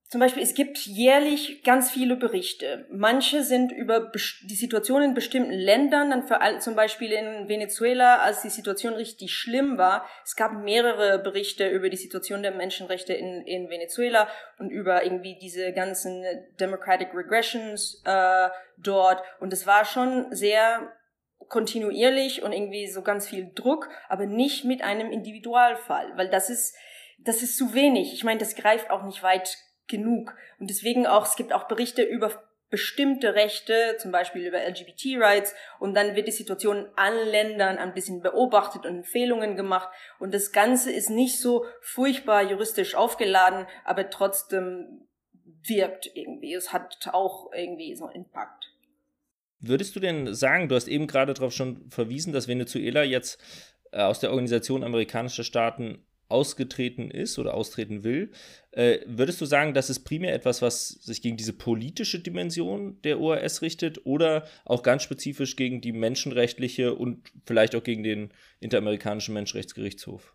zum 0.08 0.20
Beispiel, 0.20 0.42
es 0.42 0.54
gibt 0.54 0.78
jährlich 0.78 1.62
ganz 1.64 1.90
viele 1.90 2.16
Berichte. 2.16 2.87
Manche 2.90 3.42
sind 3.42 3.73
über 3.73 4.12
die 4.42 4.54
Situation 4.54 5.02
in 5.02 5.14
bestimmten 5.14 5.52
Ländern, 5.52 6.11
dann 6.11 6.26
für 6.26 6.38
zum 6.61 6.76
Beispiel 6.76 7.11
in 7.11 7.49
Venezuela, 7.49 8.18
als 8.18 8.42
die 8.42 8.50
Situation 8.50 8.94
richtig 8.94 9.34
schlimm 9.34 9.78
war. 9.78 10.06
Es 10.25 10.37
gab 10.37 10.52
mehrere 10.52 11.18
Berichte 11.18 11.68
über 11.68 11.88
die 11.88 11.96
Situation 11.96 12.42
der 12.42 12.54
Menschenrechte 12.54 13.14
in, 13.14 13.42
in 13.46 13.70
Venezuela 13.70 14.28
und 14.58 14.70
über 14.70 15.04
irgendwie 15.04 15.38
diese 15.40 15.73
ganzen 15.73 16.25
Democratic 16.61 17.08
Regressions 17.14 18.02
äh, 18.04 18.50
dort. 18.76 19.23
Und 19.40 19.52
es 19.52 19.66
war 19.66 19.84
schon 19.84 20.26
sehr 20.34 20.92
kontinuierlich 21.49 22.42
und 22.42 22.52
irgendwie 22.52 22.87
so 22.88 23.02
ganz 23.02 23.26
viel 23.26 23.50
Druck, 23.54 23.88
aber 24.08 24.26
nicht 24.26 24.64
mit 24.64 24.82
einem 24.82 25.11
Individualfall, 25.11 26.12
weil 26.16 26.28
das 26.28 26.50
ist 26.50 26.76
das 27.18 27.42
ist 27.42 27.56
zu 27.56 27.75
wenig. 27.75 28.12
Ich 28.12 28.25
meine, 28.25 28.40
das 28.40 28.54
greift 28.54 28.90
auch 28.90 29.04
nicht 29.04 29.23
weit 29.23 29.56
genug. 29.88 30.34
Und 30.58 30.70
deswegen 30.70 31.06
auch, 31.06 31.26
es 31.26 31.36
gibt 31.36 31.52
auch 31.52 31.68
Berichte 31.68 32.02
über 32.02 32.30
bestimmte 32.70 33.34
Rechte, 33.34 33.96
zum 33.98 34.10
Beispiel 34.10 34.46
über 34.46 34.58
LGBT-Rights, 34.58 35.54
und 35.78 35.94
dann 35.94 36.16
wird 36.16 36.26
die 36.26 36.32
Situation 36.32 36.78
in 36.78 36.86
allen 36.96 37.28
Ländern 37.28 37.78
ein 37.78 37.94
bisschen 37.94 38.20
beobachtet 38.20 38.84
und 38.84 38.96
Empfehlungen 38.96 39.54
gemacht. 39.56 39.88
Und 40.18 40.34
das 40.34 40.50
Ganze 40.50 40.90
ist 40.90 41.08
nicht 41.08 41.40
so 41.40 41.66
furchtbar 41.80 42.42
juristisch 42.42 42.96
aufgeladen, 42.96 43.66
aber 43.84 44.10
trotzdem 44.10 45.06
wirkt 45.62 46.10
irgendwie. 46.14 46.54
Es 46.54 46.72
hat 46.72 47.08
auch 47.12 47.52
irgendwie 47.52 47.94
so 47.94 48.06
einen 48.06 48.24
Impact. 48.24 48.72
Würdest 49.60 49.94
du 49.94 50.00
denn 50.00 50.34
sagen, 50.34 50.68
du 50.68 50.74
hast 50.74 50.88
eben 50.88 51.06
gerade 51.06 51.32
darauf 51.32 51.52
schon 51.52 51.88
verwiesen, 51.90 52.32
dass 52.32 52.48
Venezuela 52.48 53.02
jetzt 53.02 53.40
äh, 53.92 54.02
aus 54.02 54.18
der 54.18 54.30
Organisation 54.30 54.82
amerikanischer 54.82 55.44
Staaten 55.44 56.04
ausgetreten 56.28 57.11
ist 57.11 57.38
oder 57.38 57.54
austreten 57.54 58.02
will. 58.04 58.33
Äh, 58.73 59.00
würdest 59.07 59.40
du 59.40 59.45
sagen, 59.45 59.75
das 59.75 59.90
ist 59.90 60.04
primär 60.04 60.35
etwas, 60.35 60.62
was 60.62 60.88
sich 60.88 61.23
gegen 61.23 61.37
diese 61.37 61.52
politische 61.52 62.19
Dimension 62.19 63.00
der 63.02 63.21
OAS 63.21 63.62
richtet 63.62 64.04
oder 64.07 64.47
auch 64.64 64.83
ganz 64.83 65.02
spezifisch 65.02 65.57
gegen 65.57 65.81
die 65.81 65.93
menschenrechtliche 65.93 66.95
und 66.95 67.31
vielleicht 67.47 67.76
auch 67.76 67.83
gegen 67.83 68.02
den 68.02 68.33
Interamerikanischen 68.61 69.35
Menschenrechtsgerichtshof? 69.35 70.35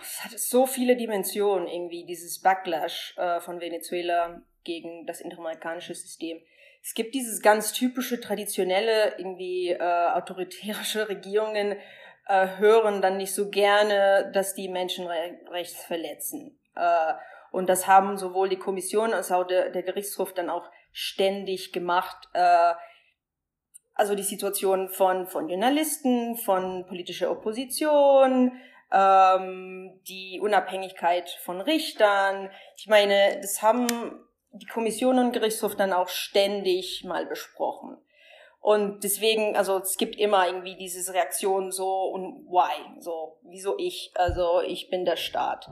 Es 0.00 0.24
hat 0.24 0.38
so 0.38 0.66
viele 0.66 0.96
Dimensionen 0.96 1.66
irgendwie, 1.66 2.06
dieses 2.06 2.40
Backlash 2.40 3.14
äh, 3.16 3.40
von 3.40 3.60
Venezuela 3.60 4.42
gegen 4.62 5.06
das 5.06 5.20
interamerikanische 5.20 5.94
System. 5.94 6.38
es 6.82 6.94
gibt 6.94 7.14
dieses 7.14 7.42
ganz 7.42 7.72
typische, 7.72 8.20
traditionelle, 8.20 9.18
irgendwie 9.18 9.70
äh, 9.70 9.80
autoritärische 9.80 11.08
Regierungen 11.08 11.76
äh, 12.26 12.58
hören 12.58 13.02
dann 13.02 13.16
nicht 13.16 13.34
so 13.34 13.50
gerne, 13.50 14.30
dass 14.32 14.54
die 14.54 14.68
Menschenrechte 14.68 15.78
verletzen. 15.86 16.58
Äh, 16.74 17.14
und 17.52 17.68
das 17.68 17.86
haben 17.86 18.18
sowohl 18.18 18.48
die 18.48 18.58
Kommission 18.58 19.14
als 19.14 19.32
auch 19.32 19.44
der, 19.44 19.70
der 19.70 19.82
Gerichtshof 19.82 20.34
dann 20.34 20.50
auch 20.50 20.68
ständig 20.92 21.72
gemacht. 21.72 22.28
Äh, 22.32 22.74
also 23.94 24.14
die 24.14 24.22
Situation 24.22 24.88
von, 24.88 25.26
von 25.26 25.48
Journalisten, 25.48 26.36
von 26.36 26.84
politischer 26.86 27.30
Opposition, 27.30 28.52
ähm, 28.92 30.00
die 30.06 30.38
Unabhängigkeit 30.42 31.30
von 31.44 31.60
Richtern. 31.60 32.50
Ich 32.76 32.88
meine, 32.88 33.38
das 33.40 33.62
haben 33.62 33.86
die 34.52 34.66
Kommission 34.66 35.18
und 35.18 35.32
Gerichtshof 35.32 35.76
dann 35.76 35.92
auch 35.92 36.08
ständig 36.08 37.04
mal 37.04 37.26
besprochen. 37.26 37.96
Und 38.66 39.04
deswegen, 39.04 39.54
also 39.54 39.78
es 39.78 39.96
gibt 39.96 40.16
immer 40.16 40.48
irgendwie 40.48 40.74
diese 40.74 41.14
Reaktion 41.14 41.70
so 41.70 42.06
und 42.06 42.48
why, 42.48 43.00
so 43.00 43.38
wieso 43.44 43.78
ich, 43.78 44.10
also 44.16 44.60
ich 44.60 44.90
bin 44.90 45.04
der 45.04 45.14
Staat. 45.14 45.68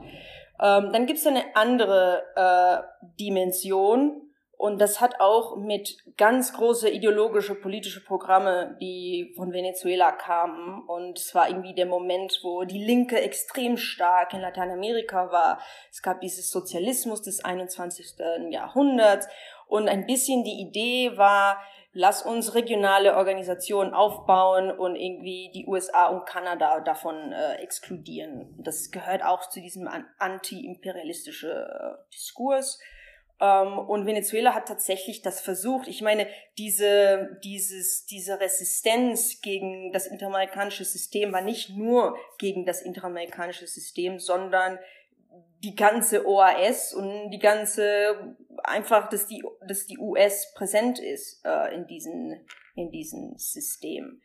Ähm, 0.63 0.93
dann 0.93 1.05
gibt 1.05 1.19
es 1.19 1.27
eine 1.27 1.43
andere 1.57 2.23
äh, 2.37 3.05
Dimension, 3.19 4.21
und 4.57 4.79
das 4.79 5.01
hat 5.01 5.19
auch 5.19 5.57
mit 5.57 5.97
ganz 6.15 6.53
große 6.53 6.89
ideologische 6.89 7.55
politische 7.55 8.03
Programme, 8.03 8.77
die 8.79 9.33
von 9.35 9.51
Venezuela 9.51 10.13
kamen. 10.13 10.81
Und 10.87 11.19
es 11.19 11.35
war 11.35 11.49
irgendwie 11.49 11.75
der 11.75 11.85
Moment, 11.85 12.39
wo 12.41 12.63
die 12.63 12.83
Linke 12.83 13.19
extrem 13.19 13.75
stark 13.75 14.33
in 14.33 14.39
Lateinamerika 14.39 15.29
war. 15.29 15.59
Es 15.91 16.01
gab 16.01 16.21
dieses 16.21 16.49
Sozialismus 16.49 17.21
des 17.21 17.43
21. 17.43 18.15
Jahrhunderts. 18.49 19.27
Und 19.67 19.89
ein 19.89 20.05
bisschen 20.05 20.45
die 20.45 20.61
Idee 20.61 21.17
war, 21.17 21.61
lass 21.95 22.23
uns 22.23 22.53
regionale 22.55 23.15
Organisationen 23.15 23.93
aufbauen 23.93 24.69
und 24.69 24.97
irgendwie 24.97 25.49
die 25.53 25.65
USA 25.65 26.07
und 26.07 26.25
Kanada 26.25 26.81
davon 26.81 27.31
äh, 27.31 27.55
exkludieren. 27.55 28.53
Das 28.57 28.91
gehört 28.91 29.23
auch 29.23 29.49
zu 29.49 29.61
diesem 29.61 29.89
anti-imperialistischen 30.19 31.49
äh, 31.49 31.93
Diskurs. 32.13 32.79
Ähm, 33.39 33.79
und 33.79 34.05
Venezuela 34.05 34.53
hat 34.53 34.67
tatsächlich 34.67 35.21
das 35.21 35.39
versucht. 35.39 35.87
Ich 35.87 36.01
meine, 36.01 36.27
diese, 36.57 37.39
dieses, 37.45 38.05
diese 38.05 38.41
Resistenz 38.41 39.39
gegen 39.41 39.93
das 39.93 40.05
interamerikanische 40.05 40.83
System 40.83 41.31
war 41.31 41.41
nicht 41.41 41.69
nur 41.69 42.17
gegen 42.37 42.65
das 42.65 42.81
interamerikanische 42.81 43.67
System, 43.67 44.19
sondern 44.19 44.79
die 45.63 45.75
ganze 45.75 46.27
OAS 46.27 46.93
und 46.93 47.31
die 47.31 47.39
ganze 47.39 48.35
einfach, 48.63 49.09
dass 49.09 49.27
die, 49.27 49.43
dass 49.67 49.85
die 49.85 49.97
US 49.97 50.53
präsent 50.53 50.99
ist 50.99 51.43
äh, 51.45 51.73
in 51.73 51.87
diesen 51.87 52.45
in 52.75 52.91
diesem 52.91 53.37
System. 53.37 54.21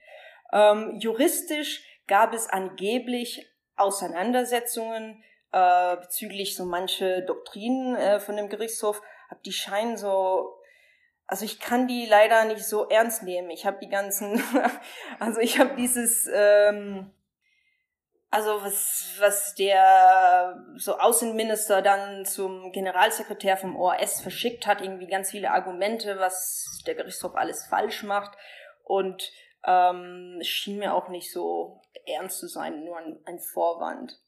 Ähm, 0.52 0.96
juristisch 0.98 1.84
gab 2.06 2.34
es 2.34 2.48
angeblich 2.48 3.46
Auseinandersetzungen 3.76 5.22
äh, 5.52 5.96
bezüglich 5.96 6.56
so 6.56 6.64
manche 6.64 7.22
Doktrinen 7.22 7.94
äh, 7.94 8.20
von 8.20 8.36
dem 8.36 8.48
Gerichtshof, 8.48 9.00
hab 9.30 9.42
die 9.42 9.52
scheinen 9.52 9.96
so 9.96 10.56
also 11.30 11.44
ich 11.44 11.60
kann 11.60 11.86
die 11.86 12.06
leider 12.06 12.44
nicht 12.44 12.64
so 12.64 12.88
ernst 12.88 13.22
nehmen. 13.22 13.50
Ich 13.50 13.64
habe 13.64 13.78
die 13.80 13.88
ganzen, 13.88 14.42
also 15.20 15.38
ich 15.38 15.60
habe 15.60 15.76
dieses, 15.76 16.28
ähm, 16.32 17.12
also 18.30 18.62
was, 18.62 19.16
was 19.18 19.54
der 19.56 20.64
so 20.76 20.98
Außenminister 20.98 21.82
dann 21.82 22.24
zum 22.24 22.70
Generalsekretär 22.70 23.56
vom 23.56 23.76
OAS 23.76 24.20
verschickt 24.20 24.66
hat, 24.66 24.80
irgendwie 24.80 25.08
ganz 25.08 25.30
viele 25.30 25.50
Argumente, 25.50 26.18
was 26.18 26.80
der 26.86 26.94
Gerichtshof 26.94 27.34
alles 27.34 27.66
falsch 27.66 28.04
macht 28.04 28.36
und 28.84 29.32
ähm, 29.64 30.38
schien 30.42 30.78
mir 30.78 30.94
auch 30.94 31.08
nicht 31.08 31.32
so 31.32 31.82
ernst 32.06 32.38
zu 32.38 32.46
sein, 32.46 32.84
nur 32.84 32.96
ein, 32.98 33.18
ein 33.26 33.40
Vorwand. 33.40 34.18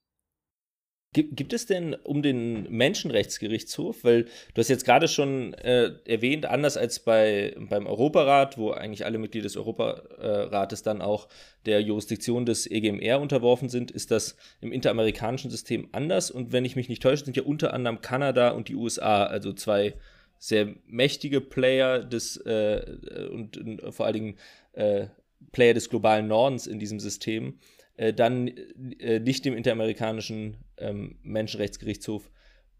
Gibt, 1.14 1.52
es 1.52 1.66
denn 1.66 1.94
um 1.94 2.22
den 2.22 2.70
Menschenrechtsgerichtshof, 2.70 4.02
weil 4.02 4.24
du 4.24 4.56
hast 4.56 4.70
jetzt 4.70 4.86
gerade 4.86 5.08
schon 5.08 5.52
äh, 5.52 5.90
erwähnt, 6.06 6.46
anders 6.46 6.78
als 6.78 7.00
bei, 7.00 7.54
beim 7.58 7.86
Europarat, 7.86 8.56
wo 8.56 8.70
eigentlich 8.70 9.04
alle 9.04 9.18
Mitglieder 9.18 9.44
des 9.44 9.58
Europarates 9.58 10.82
dann 10.82 11.02
auch 11.02 11.28
der 11.66 11.82
Jurisdiktion 11.82 12.46
des 12.46 12.66
EGMR 12.66 13.20
unterworfen 13.20 13.68
sind, 13.68 13.90
ist 13.90 14.10
das 14.10 14.36
im 14.62 14.72
interamerikanischen 14.72 15.50
System 15.50 15.90
anders. 15.92 16.30
Und 16.30 16.50
wenn 16.50 16.64
ich 16.64 16.76
mich 16.76 16.88
nicht 16.88 17.02
täusche, 17.02 17.26
sind 17.26 17.36
ja 17.36 17.42
unter 17.42 17.74
anderem 17.74 18.00
Kanada 18.00 18.52
und 18.52 18.68
die 18.68 18.74
USA, 18.74 19.24
also 19.24 19.52
zwei 19.52 19.92
sehr 20.38 20.74
mächtige 20.86 21.42
Player 21.42 21.98
des 21.98 22.38
äh, 22.38 23.28
und, 23.30 23.58
und, 23.58 23.94
vor 23.94 24.06
allen 24.06 24.14
Dingen 24.14 24.36
äh, 24.72 25.08
Player 25.52 25.74
des 25.74 25.90
globalen 25.90 26.26
Nordens 26.26 26.66
in 26.66 26.78
diesem 26.78 27.00
System. 27.00 27.58
Äh, 28.02 28.12
dann 28.12 28.48
äh, 28.48 29.20
nicht 29.20 29.44
dem 29.44 29.56
Interamerikanischen 29.56 30.56
ähm, 30.76 31.20
Menschenrechtsgerichtshof 31.22 32.32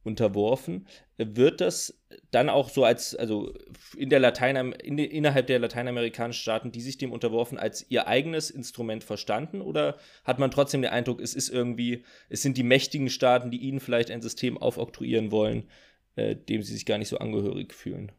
unterworfen. 0.02 0.88
Wird 1.16 1.60
das 1.60 2.02
dann 2.32 2.48
auch 2.48 2.68
so 2.68 2.82
als, 2.82 3.14
also 3.14 3.54
in 3.96 4.10
der 4.10 4.18
Latein, 4.18 4.72
in, 4.72 4.98
innerhalb 4.98 5.46
der 5.46 5.60
lateinamerikanischen 5.60 6.42
Staaten, 6.42 6.72
die 6.72 6.80
sich 6.80 6.98
dem 6.98 7.12
unterworfen, 7.12 7.56
als 7.56 7.88
ihr 7.88 8.08
eigenes 8.08 8.50
Instrument 8.50 9.04
verstanden? 9.04 9.62
Oder 9.62 9.96
hat 10.24 10.40
man 10.40 10.50
trotzdem 10.50 10.82
den 10.82 10.90
Eindruck, 10.90 11.20
es 11.20 11.34
ist 11.34 11.50
irgendwie, 11.50 12.04
es 12.28 12.42
sind 12.42 12.56
die 12.56 12.64
mächtigen 12.64 13.08
Staaten, 13.08 13.52
die 13.52 13.58
ihnen 13.58 13.78
vielleicht 13.78 14.10
ein 14.10 14.22
System 14.22 14.58
aufoktroyieren 14.58 15.30
wollen, 15.30 15.70
äh, 16.16 16.34
dem 16.34 16.64
sie 16.64 16.72
sich 16.72 16.84
gar 16.84 16.98
nicht 16.98 17.08
so 17.08 17.18
angehörig 17.18 17.74
fühlen? 17.74 18.10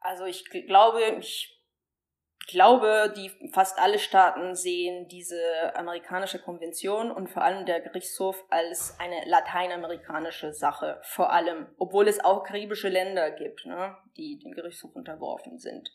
Also 0.00 0.24
ich 0.24 0.46
glaube, 0.46 1.00
ich 1.20 1.57
glaube, 2.48 3.12
die 3.16 3.30
fast 3.52 3.78
alle 3.78 3.98
Staaten 3.98 4.56
sehen 4.56 5.06
diese 5.08 5.38
amerikanische 5.76 6.40
Konvention 6.40 7.10
und 7.10 7.28
vor 7.28 7.42
allem 7.42 7.66
der 7.66 7.80
Gerichtshof 7.80 8.44
als 8.50 8.98
eine 8.98 9.24
lateinamerikanische 9.26 10.52
Sache, 10.52 10.98
vor 11.02 11.30
allem, 11.30 11.66
obwohl 11.78 12.08
es 12.08 12.24
auch 12.24 12.42
karibische 12.42 12.88
Länder 12.88 13.30
gibt, 13.30 13.66
ne, 13.66 13.96
die 14.16 14.38
dem 14.38 14.52
Gerichtshof 14.52 14.96
unterworfen 14.96 15.58
sind. 15.58 15.90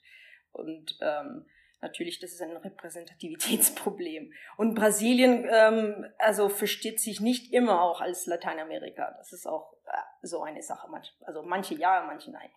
Und 0.52 0.98
ähm, 1.02 1.46
natürlich, 1.82 2.20
das 2.20 2.32
ist 2.32 2.42
ein 2.42 2.56
Repräsentativitätsproblem. 2.56 4.32
Und 4.56 4.76
Brasilien, 4.76 5.48
ähm, 5.52 6.06
also 6.20 6.50
versteht 6.50 7.00
sich 7.00 7.20
nicht 7.20 7.52
immer 7.52 7.82
auch 7.82 8.00
als 8.00 8.28
Lateinamerika. 8.28 9.14
Das 9.18 9.34
ist 9.34 9.48
auch 9.48 9.74
äh, 9.88 9.98
so 10.22 10.44
eine 10.44 10.62
Sache. 10.62 10.88
Also 11.26 11.42
manche 11.42 11.74
ja, 11.74 12.04
manche 12.06 12.32
nein. 12.32 12.50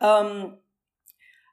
Ähm, 0.00 0.58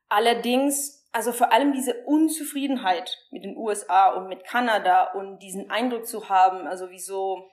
allerdings 0.09 0.97
also 1.17 1.31
vor 1.31 1.51
allem 1.51 1.73
diese 1.73 2.03
Unzufriedenheit 2.03 3.17
mit 3.31 3.43
den 3.43 3.57
USA 3.57 4.09
und 4.13 4.27
mit 4.27 4.43
Kanada 4.43 5.13
und 5.13 5.39
diesen 5.39 5.71
Eindruck 5.71 6.05
zu 6.05 6.29
haben, 6.29 6.67
also 6.67 6.91
wieso, 6.91 7.49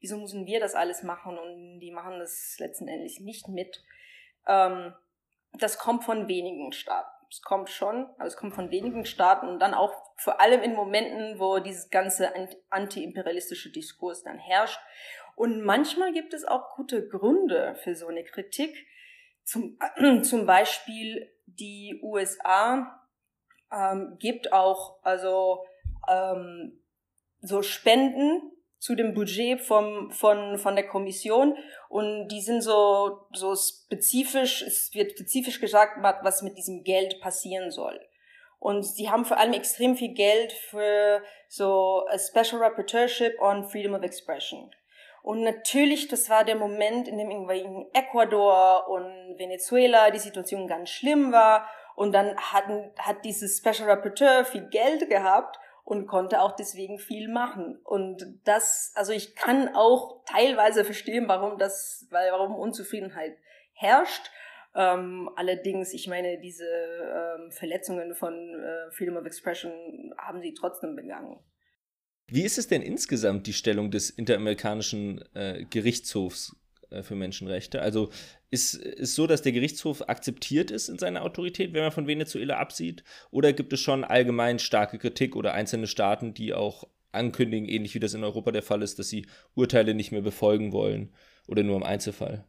wieso 0.00 0.18
müssen 0.18 0.44
wir 0.44 0.60
das 0.60 0.74
alles 0.74 1.02
machen 1.02 1.38
und 1.38 1.80
die 1.80 1.90
machen 1.90 2.18
das 2.18 2.56
letzten 2.58 2.86
Endes 2.86 3.18
nicht 3.20 3.48
mit. 3.48 3.82
Ähm, 4.46 4.94
das 5.54 5.78
kommt 5.78 6.04
von 6.04 6.28
wenigen 6.28 6.72
Staaten. 6.72 7.08
Es 7.30 7.40
kommt 7.40 7.70
schon, 7.70 8.10
aber 8.18 8.26
es 8.26 8.36
kommt 8.36 8.54
von 8.54 8.70
wenigen 8.70 9.06
Staaten 9.06 9.48
und 9.48 9.58
dann 9.58 9.72
auch 9.72 9.94
vor 10.16 10.40
allem 10.42 10.62
in 10.62 10.74
Momenten, 10.74 11.38
wo 11.38 11.60
dieses 11.60 11.88
ganze 11.88 12.30
anti-imperialistische 12.68 13.70
Diskurs 13.70 14.22
dann 14.22 14.38
herrscht. 14.38 14.80
Und 15.34 15.62
manchmal 15.62 16.12
gibt 16.12 16.34
es 16.34 16.44
auch 16.44 16.74
gute 16.76 17.08
Gründe 17.08 17.74
für 17.82 17.94
so 17.94 18.08
eine 18.08 18.24
Kritik. 18.24 18.86
Zum, 19.44 19.78
zum 20.22 20.44
Beispiel 20.44 21.32
die 21.58 21.98
USA 22.02 23.00
ähm, 23.72 24.16
gibt 24.18 24.52
auch 24.52 24.98
also 25.02 25.64
ähm, 26.08 26.80
so 27.40 27.62
Spenden 27.62 28.52
zu 28.78 28.94
dem 28.94 29.14
Budget 29.14 29.60
vom, 29.60 30.10
von, 30.10 30.58
von 30.58 30.76
der 30.76 30.86
Kommission 30.86 31.56
und 31.88 32.28
die 32.28 32.40
sind 32.40 32.62
so, 32.62 33.26
so 33.32 33.54
spezifisch, 33.56 34.62
es 34.62 34.94
wird 34.94 35.12
spezifisch 35.12 35.60
gesagt, 35.60 35.98
was 36.02 36.42
mit 36.42 36.56
diesem 36.56 36.84
Geld 36.84 37.20
passieren 37.20 37.70
soll. 37.70 37.98
Und 38.60 38.84
sie 38.84 39.08
haben 39.08 39.24
vor 39.24 39.38
allem 39.38 39.52
extrem 39.52 39.96
viel 39.96 40.14
Geld 40.14 40.52
für 40.52 41.22
so 41.48 42.06
a 42.08 42.18
Special 42.18 42.60
Rapporteurship 42.60 43.40
on 43.40 43.68
Freedom 43.68 43.94
of 43.94 44.02
Expression. 44.02 44.70
Und 45.28 45.42
natürlich, 45.42 46.08
das 46.08 46.30
war 46.30 46.42
der 46.42 46.56
Moment, 46.56 47.06
in 47.06 47.18
dem 47.18 47.30
irgendwie 47.30 47.60
in 47.60 47.86
Ecuador 47.92 48.88
und 48.88 49.38
Venezuela 49.38 50.10
die 50.10 50.18
Situation 50.18 50.66
ganz 50.66 50.88
schlimm 50.88 51.32
war 51.32 51.68
und 51.96 52.12
dann 52.12 52.34
hatten, 52.38 52.90
hat 52.98 53.26
dieses 53.26 53.58
Special 53.58 53.90
Rapporteur 53.90 54.46
viel 54.46 54.66
Geld 54.70 55.06
gehabt 55.10 55.58
und 55.84 56.06
konnte 56.06 56.40
auch 56.40 56.52
deswegen 56.52 56.98
viel 56.98 57.28
machen. 57.28 57.78
Und 57.84 58.24
das, 58.44 58.94
also 58.94 59.12
ich 59.12 59.36
kann 59.36 59.74
auch 59.74 60.24
teilweise 60.24 60.82
verstehen, 60.82 61.28
warum 61.28 61.58
das, 61.58 62.06
weil 62.10 62.32
warum 62.32 62.54
Unzufriedenheit 62.54 63.36
herrscht. 63.74 64.30
Ähm, 64.74 65.28
allerdings, 65.36 65.92
ich 65.92 66.08
meine, 66.08 66.38
diese 66.40 66.64
ähm, 66.64 67.50
Verletzungen 67.50 68.14
von 68.14 68.32
äh, 68.32 68.90
Freedom 68.92 69.18
of 69.18 69.26
Expression 69.26 70.14
haben 70.16 70.40
sie 70.40 70.54
trotzdem 70.54 70.96
begangen. 70.96 71.38
Wie 72.30 72.42
ist 72.42 72.58
es 72.58 72.68
denn 72.68 72.82
insgesamt 72.82 73.46
die 73.46 73.54
Stellung 73.54 73.90
des 73.90 74.10
interamerikanischen 74.10 75.24
äh, 75.34 75.64
Gerichtshofs 75.68 76.54
äh, 76.90 77.02
für 77.02 77.14
Menschenrechte? 77.14 77.80
Also 77.80 78.10
ist 78.50 78.74
es 78.74 79.14
so, 79.14 79.26
dass 79.26 79.42
der 79.42 79.52
Gerichtshof 79.52 80.08
akzeptiert 80.08 80.70
ist 80.70 80.88
in 80.88 80.98
seiner 80.98 81.22
Autorität, 81.22 81.72
wenn 81.72 81.82
man 81.82 81.92
von 81.92 82.06
Venezuela 82.06 82.58
absieht? 82.58 83.02
Oder 83.30 83.54
gibt 83.54 83.72
es 83.72 83.80
schon 83.80 84.04
allgemein 84.04 84.58
starke 84.58 84.98
Kritik 84.98 85.36
oder 85.36 85.54
einzelne 85.54 85.86
Staaten, 85.86 86.34
die 86.34 86.52
auch 86.52 86.84
ankündigen, 87.12 87.66
ähnlich 87.66 87.94
wie 87.94 88.00
das 88.00 88.12
in 88.12 88.24
Europa 88.24 88.52
der 88.52 88.62
Fall 88.62 88.82
ist, 88.82 88.98
dass 88.98 89.08
sie 89.08 89.26
Urteile 89.54 89.94
nicht 89.94 90.12
mehr 90.12 90.20
befolgen 90.20 90.72
wollen 90.72 91.14
oder 91.46 91.62
nur 91.62 91.76
im 91.76 91.82
Einzelfall? 91.82 92.44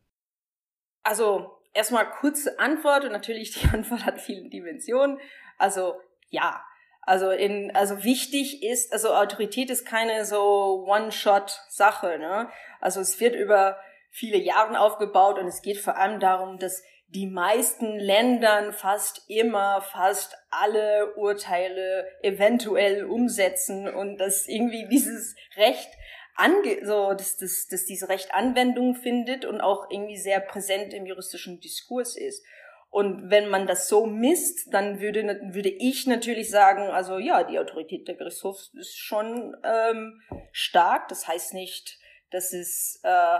Also 1.03 1.51
erstmal 1.73 2.09
kurze 2.09 2.59
Antwort 2.59 3.05
und 3.05 3.13
natürlich 3.13 3.53
die 3.53 3.67
Antwort 3.73 4.05
hat 4.05 4.19
viele 4.19 4.49
Dimensionen. 4.49 5.19
Also 5.57 5.95
ja, 6.29 6.61
also 7.09 7.31
in, 7.31 7.75
also 7.75 8.03
wichtig 8.03 8.61
ist, 8.61 8.93
also 8.93 9.15
Autorität 9.15 9.71
ist 9.71 9.83
keine 9.83 10.25
so 10.25 10.85
One-Shot-Sache, 10.87 12.19
ne? 12.19 12.51
Also 12.79 13.01
es 13.01 13.19
wird 13.19 13.35
über 13.35 13.79
viele 14.11 14.37
Jahre 14.37 14.79
aufgebaut 14.79 15.39
und 15.39 15.47
es 15.47 15.63
geht 15.63 15.79
vor 15.79 15.97
allem 15.97 16.19
darum, 16.19 16.59
dass 16.59 16.83
die 17.07 17.25
meisten 17.25 17.97
Ländern 17.97 18.73
fast 18.73 19.23
immer, 19.27 19.81
fast 19.81 20.37
alle 20.51 21.15
Urteile 21.15 22.07
eventuell 22.21 23.05
umsetzen 23.05 23.91
und 23.91 24.19
dass 24.19 24.47
irgendwie 24.47 24.87
dieses 24.87 25.35
Recht 25.55 25.89
ange 26.35 26.85
so, 26.85 27.13
dass, 27.13 27.37
dass, 27.37 27.67
dass 27.69 27.85
diese 27.85 28.07
Recht 28.09 28.35
Anwendung 28.35 28.93
findet 28.93 29.45
und 29.45 29.61
auch 29.61 29.89
irgendwie 29.89 30.17
sehr 30.17 30.41
präsent 30.41 30.93
im 30.93 31.07
juristischen 31.07 31.59
Diskurs 31.59 32.15
ist. 32.15 32.45
Und 32.91 33.29
wenn 33.29 33.49
man 33.49 33.67
das 33.67 33.87
so 33.87 34.07
misst, 34.07 34.73
dann 34.73 34.99
würde, 34.99 35.23
würde 35.51 35.69
ich 35.69 36.07
natürlich 36.07 36.49
sagen, 36.49 36.89
also 36.89 37.19
ja, 37.19 37.43
die 37.43 37.59
Autorität 37.59 38.07
der 38.07 38.15
Gerichtshofs 38.15 38.71
ist 38.73 38.97
schon 38.97 39.55
ähm, 39.63 40.21
stark. 40.51 41.07
Das 41.07 41.27
heißt 41.27 41.53
nicht, 41.53 41.99
dass 42.31 42.51
es 42.51 42.99
äh, 43.03 43.39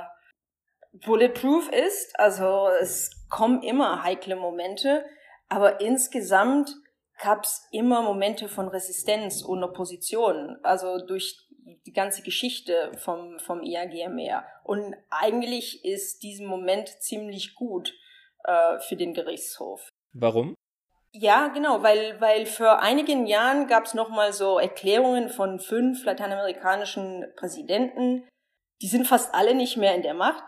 bulletproof 1.04 1.70
ist. 1.72 2.18
Also 2.20 2.68
es 2.80 3.10
kommen 3.30 3.64
immer 3.64 4.04
heikle 4.04 4.36
Momente, 4.36 5.04
aber 5.48 5.82
insgesamt 5.82 6.72
gab 7.20 7.44
es 7.44 7.68
immer 7.72 8.04
Momente 8.04 8.50
von 8.50 8.68
Resistenz 8.68 9.42
und 9.42 9.64
Opposition. 9.64 10.58
Also 10.62 11.04
durch 11.06 11.48
die 11.88 11.92
ganze 11.92 12.22
Geschichte 12.22 12.92
vom, 12.98 13.40
vom 13.40 13.64
IAGMR. 13.64 14.46
Und 14.64 14.96
eigentlich 15.10 15.84
ist 15.84 16.22
diesen 16.22 16.46
Moment 16.46 16.88
ziemlich 17.02 17.56
gut 17.56 17.94
äh, 18.44 18.80
für 18.80 18.96
den 18.96 19.14
Gerichtshof. 19.14 19.90
Warum? 20.14 20.56
Ja, 21.12 21.48
genau, 21.48 21.82
weil, 21.82 22.22
weil 22.22 22.46
für 22.46 22.80
einigen 22.80 23.26
Jahren 23.26 23.68
gab 23.68 23.86
es 23.86 23.96
nochmal 23.96 24.32
so 24.32 24.60
Erklärungen 24.60 25.30
von 25.30 25.60
fünf 25.60 26.06
lateinamerikanischen 26.06 27.26
Präsidenten. 27.36 28.28
Die 28.82 28.88
sind 28.88 29.08
fast 29.08 29.34
alle 29.34 29.56
nicht 29.56 29.76
mehr 29.76 29.96
in 29.96 30.04
der 30.04 30.14
Macht. 30.14 30.44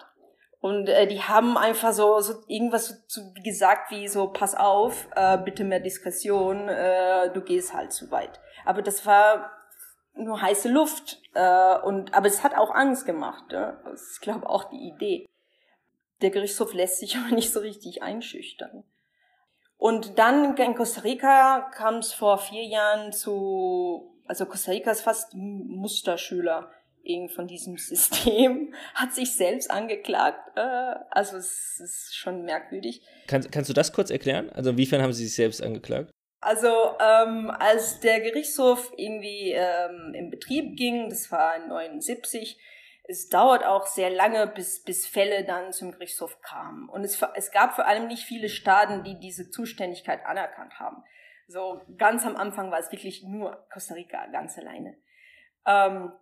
Und 0.59 0.87
äh, 0.87 1.07
die 1.07 1.23
haben 1.23 1.57
einfach 1.57 1.91
so, 1.91 2.19
so 2.19 2.35
irgendwas 2.47 2.87
so, 2.87 2.95
so 3.07 3.21
gesagt 3.43 3.89
wie 3.89 4.07
so, 4.07 4.27
pass 4.27 4.53
auf, 4.53 5.07
äh, 5.15 5.39
bitte 5.39 5.63
mehr 5.63 5.79
Diskretion, 5.79 6.69
äh, 6.69 7.31
du 7.33 7.41
gehst 7.41 7.73
halt 7.73 7.91
zu 7.91 8.11
weit. 8.11 8.39
Aber 8.63 8.83
das 8.83 9.03
war 9.07 9.51
nur 10.13 10.39
heiße 10.39 10.69
Luft. 10.69 11.19
Äh, 11.33 11.79
und, 11.79 12.13
aber 12.13 12.27
es 12.27 12.43
hat 12.43 12.55
auch 12.55 12.69
Angst 12.69 13.07
gemacht. 13.07 13.45
Ja? 13.49 13.81
Das 13.85 14.01
ist, 14.01 14.21
glaube 14.21 14.47
auch 14.47 14.65
die 14.65 14.93
Idee. 14.93 15.25
Der 16.21 16.29
Gerichtshof 16.29 16.73
lässt 16.73 16.99
sich 16.99 17.17
aber 17.17 17.33
nicht 17.35 17.51
so 17.51 17.59
richtig 17.59 18.03
einschüchtern. 18.03 18.83
Und 19.77 20.19
dann 20.19 20.55
in 20.57 20.75
Costa 20.75 21.01
Rica 21.01 21.71
kam 21.73 21.95
es 21.95 22.13
vor 22.13 22.37
vier 22.37 22.63
Jahren 22.63 23.11
zu, 23.11 24.15
also 24.27 24.45
Costa 24.45 24.71
Rica 24.71 24.91
ist 24.91 25.01
fast 25.01 25.33
Musterschüler 25.33 26.69
von 27.33 27.47
diesem 27.47 27.77
System, 27.77 28.75
hat 28.93 29.13
sich 29.13 29.35
selbst 29.35 29.71
angeklagt. 29.71 30.55
Äh, 30.55 30.95
also 31.09 31.37
es 31.37 31.79
ist 31.79 32.15
schon 32.15 32.43
merkwürdig. 32.43 33.01
Kann, 33.27 33.49
kannst 33.49 33.69
du 33.69 33.73
das 33.73 33.91
kurz 33.91 34.11
erklären? 34.11 34.51
Also 34.51 34.69
inwiefern 34.69 35.01
haben 35.01 35.13
sie 35.13 35.25
sich 35.25 35.35
selbst 35.35 35.63
angeklagt? 35.63 36.11
Also 36.41 36.67
ähm, 36.99 37.51
als 37.51 37.99
der 37.99 38.19
Gerichtshof 38.19 38.91
irgendwie 38.97 39.51
ähm, 39.51 40.13
in 40.15 40.31
Betrieb 40.31 40.75
ging, 40.75 41.09
das 41.09 41.31
war 41.31 41.57
79, 41.67 42.57
es 43.11 43.27
dauert 43.27 43.65
auch 43.65 43.85
sehr 43.85 44.09
lange, 44.09 44.47
bis, 44.47 44.83
bis 44.83 45.05
Fälle 45.05 45.43
dann 45.43 45.73
zum 45.73 45.91
Gerichtshof 45.91 46.41
kamen. 46.41 46.87
Und 46.87 47.03
es, 47.03 47.21
es 47.35 47.51
gab 47.51 47.73
vor 47.75 47.85
allem 47.85 48.07
nicht 48.07 48.23
viele 48.23 48.47
Staaten, 48.47 49.03
die 49.03 49.19
diese 49.19 49.49
Zuständigkeit 49.49 50.25
anerkannt 50.25 50.79
haben. 50.79 51.03
So 51.47 51.81
ganz 51.97 52.25
am 52.25 52.37
Anfang 52.37 52.71
war 52.71 52.79
es 52.79 52.91
wirklich 52.91 53.23
nur 53.23 53.67
Costa 53.71 53.95
Rica 53.95 54.25
ganz 54.27 54.57
alleine. 54.57 54.95
Ähm, 55.65 56.13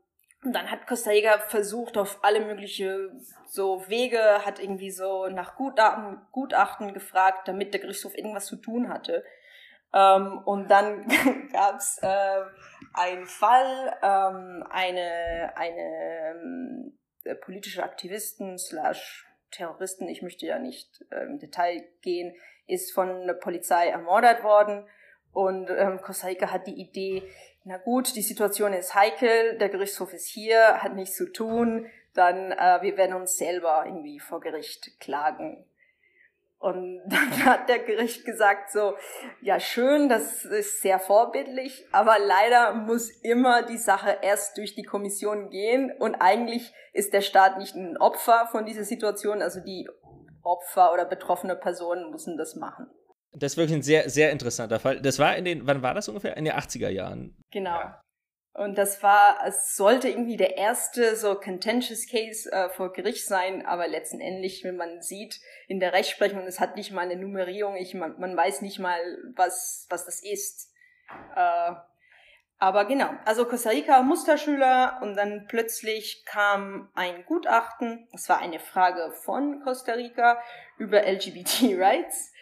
und 0.43 0.53
dann 0.53 0.71
hat 0.71 0.87
Costa 0.87 1.11
Rica 1.11 1.37
versucht, 1.37 1.95
auf 1.97 2.23
alle 2.23 2.39
mögliche 2.39 3.11
so 3.45 3.87
Wege, 3.87 4.43
hat 4.45 4.59
irgendwie 4.59 4.89
so 4.89 5.27
nach 5.27 5.55
Gutachten, 5.57 6.21
Gutachten 6.31 6.93
gefragt, 6.93 7.47
damit 7.47 7.73
der 7.73 7.81
Gerichtshof 7.81 8.17
irgendwas 8.17 8.47
zu 8.47 8.55
tun 8.55 8.89
hatte. 8.89 9.23
Ähm, 9.93 10.39
und 10.45 10.69
dann 10.69 11.07
gab's 11.53 11.99
äh, 12.01 12.41
einen 12.93 13.25
Fall, 13.25 13.97
ähm, 14.01 14.63
eine, 14.69 15.53
eine 15.55 16.35
ähm, 16.35 16.97
politische 17.41 17.83
Aktivisten 17.83 18.57
slash 18.57 19.25
Terroristen, 19.51 20.07
ich 20.07 20.21
möchte 20.21 20.45
ja 20.45 20.59
nicht 20.59 21.05
äh, 21.11 21.23
im 21.23 21.39
Detail 21.39 21.83
gehen, 22.01 22.35
ist 22.67 22.93
von 22.93 23.25
der 23.25 23.33
Polizei 23.33 23.87
ermordet 23.87 24.43
worden. 24.43 24.85
Und 25.31 25.69
ähm, 25.69 26.01
Costa 26.01 26.29
hat 26.51 26.67
die 26.67 26.79
Idee, 26.79 27.23
na 27.63 27.77
gut, 27.77 28.15
die 28.15 28.21
Situation 28.21 28.73
ist 28.73 28.95
heikel, 28.95 29.57
der 29.57 29.69
Gerichtshof 29.69 30.13
ist 30.13 30.27
hier, 30.27 30.81
hat 30.81 30.95
nichts 30.95 31.15
zu 31.15 31.31
tun, 31.31 31.87
dann 32.13 32.51
äh, 32.51 32.81
wir 32.81 32.97
werden 32.97 33.15
uns 33.15 33.37
selber 33.37 33.83
irgendwie 33.85 34.19
vor 34.19 34.39
Gericht 34.39 34.99
klagen. 34.99 35.65
Und 36.59 37.01
dann 37.07 37.45
hat 37.45 37.69
der 37.69 37.79
Gericht 37.79 38.25
gesagt 38.25 38.71
so, 38.71 38.95
ja 39.41 39.59
schön, 39.59 40.09
das 40.09 40.45
ist 40.45 40.81
sehr 40.81 40.99
vorbildlich, 40.99 41.85
aber 41.91 42.17
leider 42.19 42.73
muss 42.73 43.09
immer 43.23 43.63
die 43.63 43.77
Sache 43.77 44.17
erst 44.21 44.57
durch 44.57 44.75
die 44.75 44.83
Kommission 44.83 45.49
gehen 45.49 45.91
und 45.97 46.15
eigentlich 46.15 46.73
ist 46.93 47.13
der 47.13 47.21
Staat 47.21 47.57
nicht 47.57 47.75
ein 47.75 47.97
Opfer 47.97 48.47
von 48.51 48.65
dieser 48.65 48.83
Situation, 48.83 49.41
also 49.41 49.61
die 49.61 49.87
Opfer 50.43 50.93
oder 50.93 51.05
betroffene 51.05 51.55
Personen 51.55 52.11
müssen 52.11 52.37
das 52.37 52.55
machen. 52.55 52.87
Das 53.31 53.53
ist 53.53 53.57
wirklich 53.57 53.77
ein 53.77 53.83
sehr, 53.83 54.09
sehr 54.09 54.31
interessanter 54.31 54.79
Fall. 54.79 55.01
Das 55.01 55.19
war 55.19 55.35
in 55.35 55.45
den, 55.45 55.67
wann 55.67 55.83
war 55.83 55.93
das 55.93 56.09
ungefähr? 56.09 56.35
In 56.35 56.45
den 56.45 56.53
80er 56.53 56.89
Jahren. 56.89 57.37
Genau. 57.51 57.79
Ja. 57.79 58.01
Und 58.59 58.77
das 58.77 59.01
war, 59.01 59.39
es 59.45 59.77
sollte 59.77 60.09
irgendwie 60.09 60.35
der 60.35 60.57
erste 60.57 61.15
so 61.15 61.35
contentious 61.35 62.07
Case 62.09 62.51
äh, 62.51 62.67
vor 62.67 62.91
Gericht 62.91 63.25
sein, 63.25 63.65
aber 63.65 63.87
letztendlich, 63.87 64.65
wenn 64.65 64.75
man 64.75 65.01
sieht 65.01 65.39
in 65.69 65.79
der 65.79 65.93
Rechtsprechung, 65.93 66.45
es 66.45 66.59
hat 66.59 66.75
nicht 66.75 66.91
mal 66.91 67.03
eine 67.03 67.15
Nummerierung, 67.15 67.77
ich, 67.77 67.93
man, 67.93 68.19
man 68.19 68.35
weiß 68.35 68.61
nicht 68.61 68.77
mal, 68.77 68.99
was, 69.33 69.87
was 69.89 70.05
das 70.05 70.21
ist. 70.21 70.73
Äh, 71.37 71.71
aber 72.57 72.83
genau, 72.83 73.09
also 73.23 73.45
Costa 73.45 73.69
Rica 73.69 74.01
Musterschüler 74.01 74.99
und 75.03 75.15
dann 75.15 75.45
plötzlich 75.47 76.25
kam 76.25 76.89
ein 76.95 77.23
Gutachten, 77.23 78.09
das 78.11 78.27
war 78.27 78.39
eine 78.39 78.59
Frage 78.59 79.13
von 79.23 79.61
Costa 79.63 79.93
Rica 79.93 80.37
über 80.77 81.07
LGBT 81.09 81.63
Rights 81.79 82.33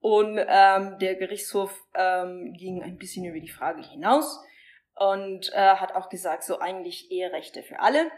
und 0.00 0.38
ähm, 0.38 0.98
der 0.98 1.16
Gerichtshof 1.16 1.78
ähm, 1.94 2.54
ging 2.54 2.82
ein 2.82 2.96
bisschen 2.96 3.26
über 3.26 3.38
die 3.38 3.50
Frage 3.50 3.82
hinaus 3.82 4.42
und 4.98 5.52
äh, 5.52 5.76
hat 5.76 5.94
auch 5.94 6.08
gesagt, 6.08 6.42
so 6.44 6.58
eigentlich 6.58 7.10
Eherechte 7.10 7.62
für 7.62 7.80
alle 7.80 8.10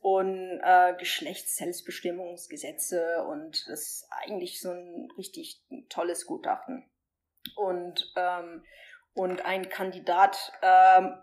und 0.00 0.58
äh, 0.62 0.94
Geschlechtsselbstbestimmungsgesetze 0.98 3.24
und 3.24 3.68
das 3.68 3.80
ist 3.80 4.08
eigentlich 4.10 4.58
so 4.60 4.70
ein 4.70 5.10
richtig 5.16 5.62
tolles 5.88 6.26
Gutachten. 6.26 6.84
Und, 7.56 8.12
ähm, 8.16 8.64
und 9.14 9.44
ein 9.44 9.68
Kandidat, 9.68 10.52
ähm, 10.62 11.16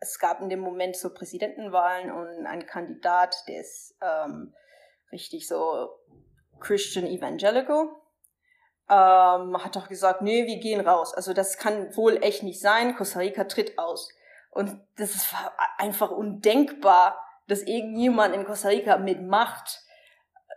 es 0.00 0.18
gab 0.18 0.40
in 0.40 0.48
dem 0.48 0.60
Moment 0.60 0.96
so 0.96 1.12
Präsidentenwahlen 1.12 2.10
und 2.10 2.46
ein 2.46 2.64
Kandidat, 2.66 3.44
der 3.46 3.60
ist 3.60 3.94
ähm, 4.00 4.54
richtig 5.12 5.46
so 5.46 5.90
Christian 6.60 7.06
Evangelical 7.06 7.90
ähm, 8.90 9.62
hat 9.62 9.76
doch 9.76 9.88
gesagt, 9.88 10.22
nee, 10.22 10.46
wir 10.46 10.58
gehen 10.58 10.80
raus. 10.80 11.14
Also 11.14 11.32
das 11.32 11.58
kann 11.58 11.94
wohl 11.96 12.22
echt 12.22 12.42
nicht 12.42 12.60
sein. 12.60 12.96
Costa 12.96 13.18
Rica 13.20 13.44
tritt 13.44 13.78
aus. 13.78 14.10
Und 14.50 14.80
das 14.96 15.14
ist 15.14 15.34
einfach 15.76 16.10
undenkbar, 16.10 17.22
dass 17.48 17.62
irgendjemand 17.62 18.34
in 18.34 18.44
Costa 18.44 18.68
Rica 18.68 18.96
mit 18.98 19.22
Macht 19.22 19.82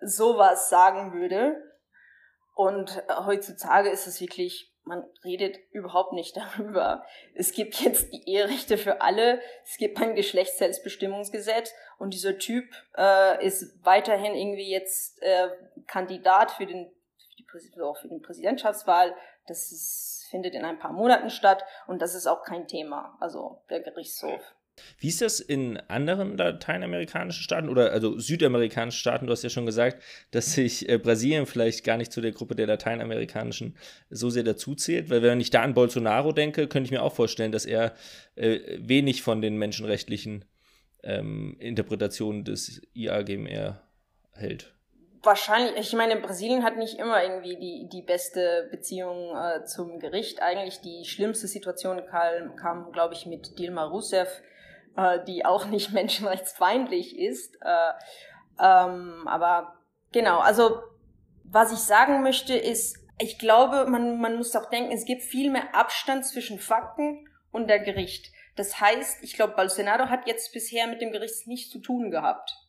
sowas 0.02 0.70
sagen 0.70 1.14
würde. 1.14 1.62
Und 2.56 3.04
heutzutage 3.26 3.90
ist 3.90 4.08
es 4.08 4.22
wirklich, 4.22 4.74
man 4.84 5.04
redet 5.24 5.58
überhaupt 5.72 6.14
nicht 6.14 6.36
darüber. 6.58 7.04
Es 7.36 7.52
gibt 7.52 7.76
jetzt 7.82 8.12
die 8.14 8.30
Eherechte 8.30 8.78
für 8.78 9.02
alle, 9.02 9.42
es 9.66 9.78
gibt 9.78 10.00
ein 10.02 10.16
Geschlechtsselbstbestimmungsgesetz 10.16 11.74
und 11.98 12.14
dieser 12.14 12.38
Typ 12.38 12.66
äh, 12.98 13.46
ist 13.46 13.84
weiterhin 13.84 14.36
irgendwie 14.36 14.72
jetzt 14.72 15.22
äh, 15.22 15.50
Kandidat 15.88 16.52
für 16.52 16.66
den 16.66 16.92
so 17.60 17.94
für 17.94 18.08
die 18.08 18.20
Präsidentschaftswahl. 18.20 19.14
Das 19.48 19.72
ist, 19.72 20.28
findet 20.30 20.56
in 20.56 20.66
ein 20.66 20.80
paar 20.80 20.94
Monaten 20.94 21.30
statt 21.30 21.64
und 21.88 22.02
das 22.02 22.16
ist 22.16 22.28
auch 22.28 22.44
kein 22.44 22.68
Thema, 22.68 23.18
also 23.20 23.62
der 23.70 23.82
Gerichtshof. 23.82 24.42
Wie 24.98 25.10
ist 25.10 25.22
das 25.22 25.40
in 25.40 25.78
anderen 25.90 26.38
lateinamerikanischen 26.38 27.44
Staaten 27.44 27.70
oder 27.70 27.92
also 27.92 28.18
südamerikanischen 28.18 28.98
Staaten? 28.98 29.28
Du 29.28 29.32
hast 29.32 29.44
ja 29.44 29.50
schon 29.50 29.66
gesagt, 29.66 30.02
dass 30.32 30.54
sich 30.54 30.88
äh, 30.88 30.98
Brasilien 30.98 31.46
vielleicht 31.46 31.84
gar 31.84 31.98
nicht 31.98 32.12
zu 32.12 32.22
der 32.22 32.32
Gruppe 32.32 32.56
der 32.56 32.68
lateinamerikanischen 32.68 33.76
so 34.10 34.30
sehr 34.30 34.44
dazuzählt, 34.44 35.10
weil 35.10 35.22
wenn 35.22 35.42
ich 35.42 35.50
da 35.50 35.62
an 35.62 35.74
Bolsonaro 35.74 36.32
denke, 36.32 36.68
könnte 36.68 36.86
ich 36.86 36.92
mir 36.92 37.04
auch 37.04 37.14
vorstellen, 37.14 37.52
dass 37.52 37.66
er 37.66 37.94
äh, 38.36 38.60
wenig 38.80 39.22
von 39.22 39.42
den 39.42 39.58
menschenrechtlichen 39.58 40.46
ähm, 41.04 41.58
Interpretationen 41.60 42.44
des 42.44 42.82
IAGMR 42.94 43.82
hält 44.34 44.74
wahrscheinlich, 45.24 45.76
ich 45.78 45.94
meine, 45.94 46.18
Brasilien 46.18 46.64
hat 46.64 46.78
nicht 46.78 46.98
immer 46.98 47.24
irgendwie 47.24 47.58
die, 47.58 47.90
die 47.92 48.02
beste 48.02 48.68
Beziehung 48.72 49.36
äh, 49.36 49.64
zum 49.66 50.00
Gericht. 50.00 50.42
Eigentlich 50.42 50.82
die 50.82 51.06
schlimmste 51.06 51.48
Situation 51.48 52.02
kam, 52.08 52.56
kam 52.56 52.92
glaube 52.92 53.14
ich, 53.14 53.26
mit 53.26 53.58
Dilma 53.60 53.86
Rousseff, 53.86 54.42
äh, 54.96 55.24
die 55.26 55.46
auch 55.46 55.66
nicht 55.66 55.92
menschenrechtsfeindlich 55.94 57.18
ist. 57.18 57.56
Äh, 57.62 57.92
ähm, 58.60 59.28
aber 59.28 59.76
genau, 60.12 60.40
also 60.40 60.82
was 61.44 61.72
ich 61.72 61.80
sagen 61.80 62.24
möchte 62.24 62.56
ist, 62.56 62.98
ich 63.20 63.38
glaube, 63.38 63.86
man, 63.86 64.20
man 64.20 64.38
muss 64.38 64.56
auch 64.56 64.70
denken, 64.70 64.92
es 64.92 65.06
gibt 65.06 65.22
viel 65.22 65.52
mehr 65.52 65.76
Abstand 65.76 66.26
zwischen 66.26 66.60
Fakten 66.60 67.28
und 67.52 67.68
der 67.68 67.80
Gericht. 67.80 68.32
Das 68.56 68.80
heißt, 68.80 69.24
ich 69.24 69.36
glaube, 69.36 69.54
Bolsonaro 69.56 70.10
hat 70.10 70.28
jetzt 70.28 70.52
bisher 70.54 70.88
mit 70.88 71.02
dem 71.02 71.12
Gericht 71.12 71.48
nichts 71.48 71.70
zu 71.70 71.80
tun 71.80 72.10
gehabt. 72.10 72.61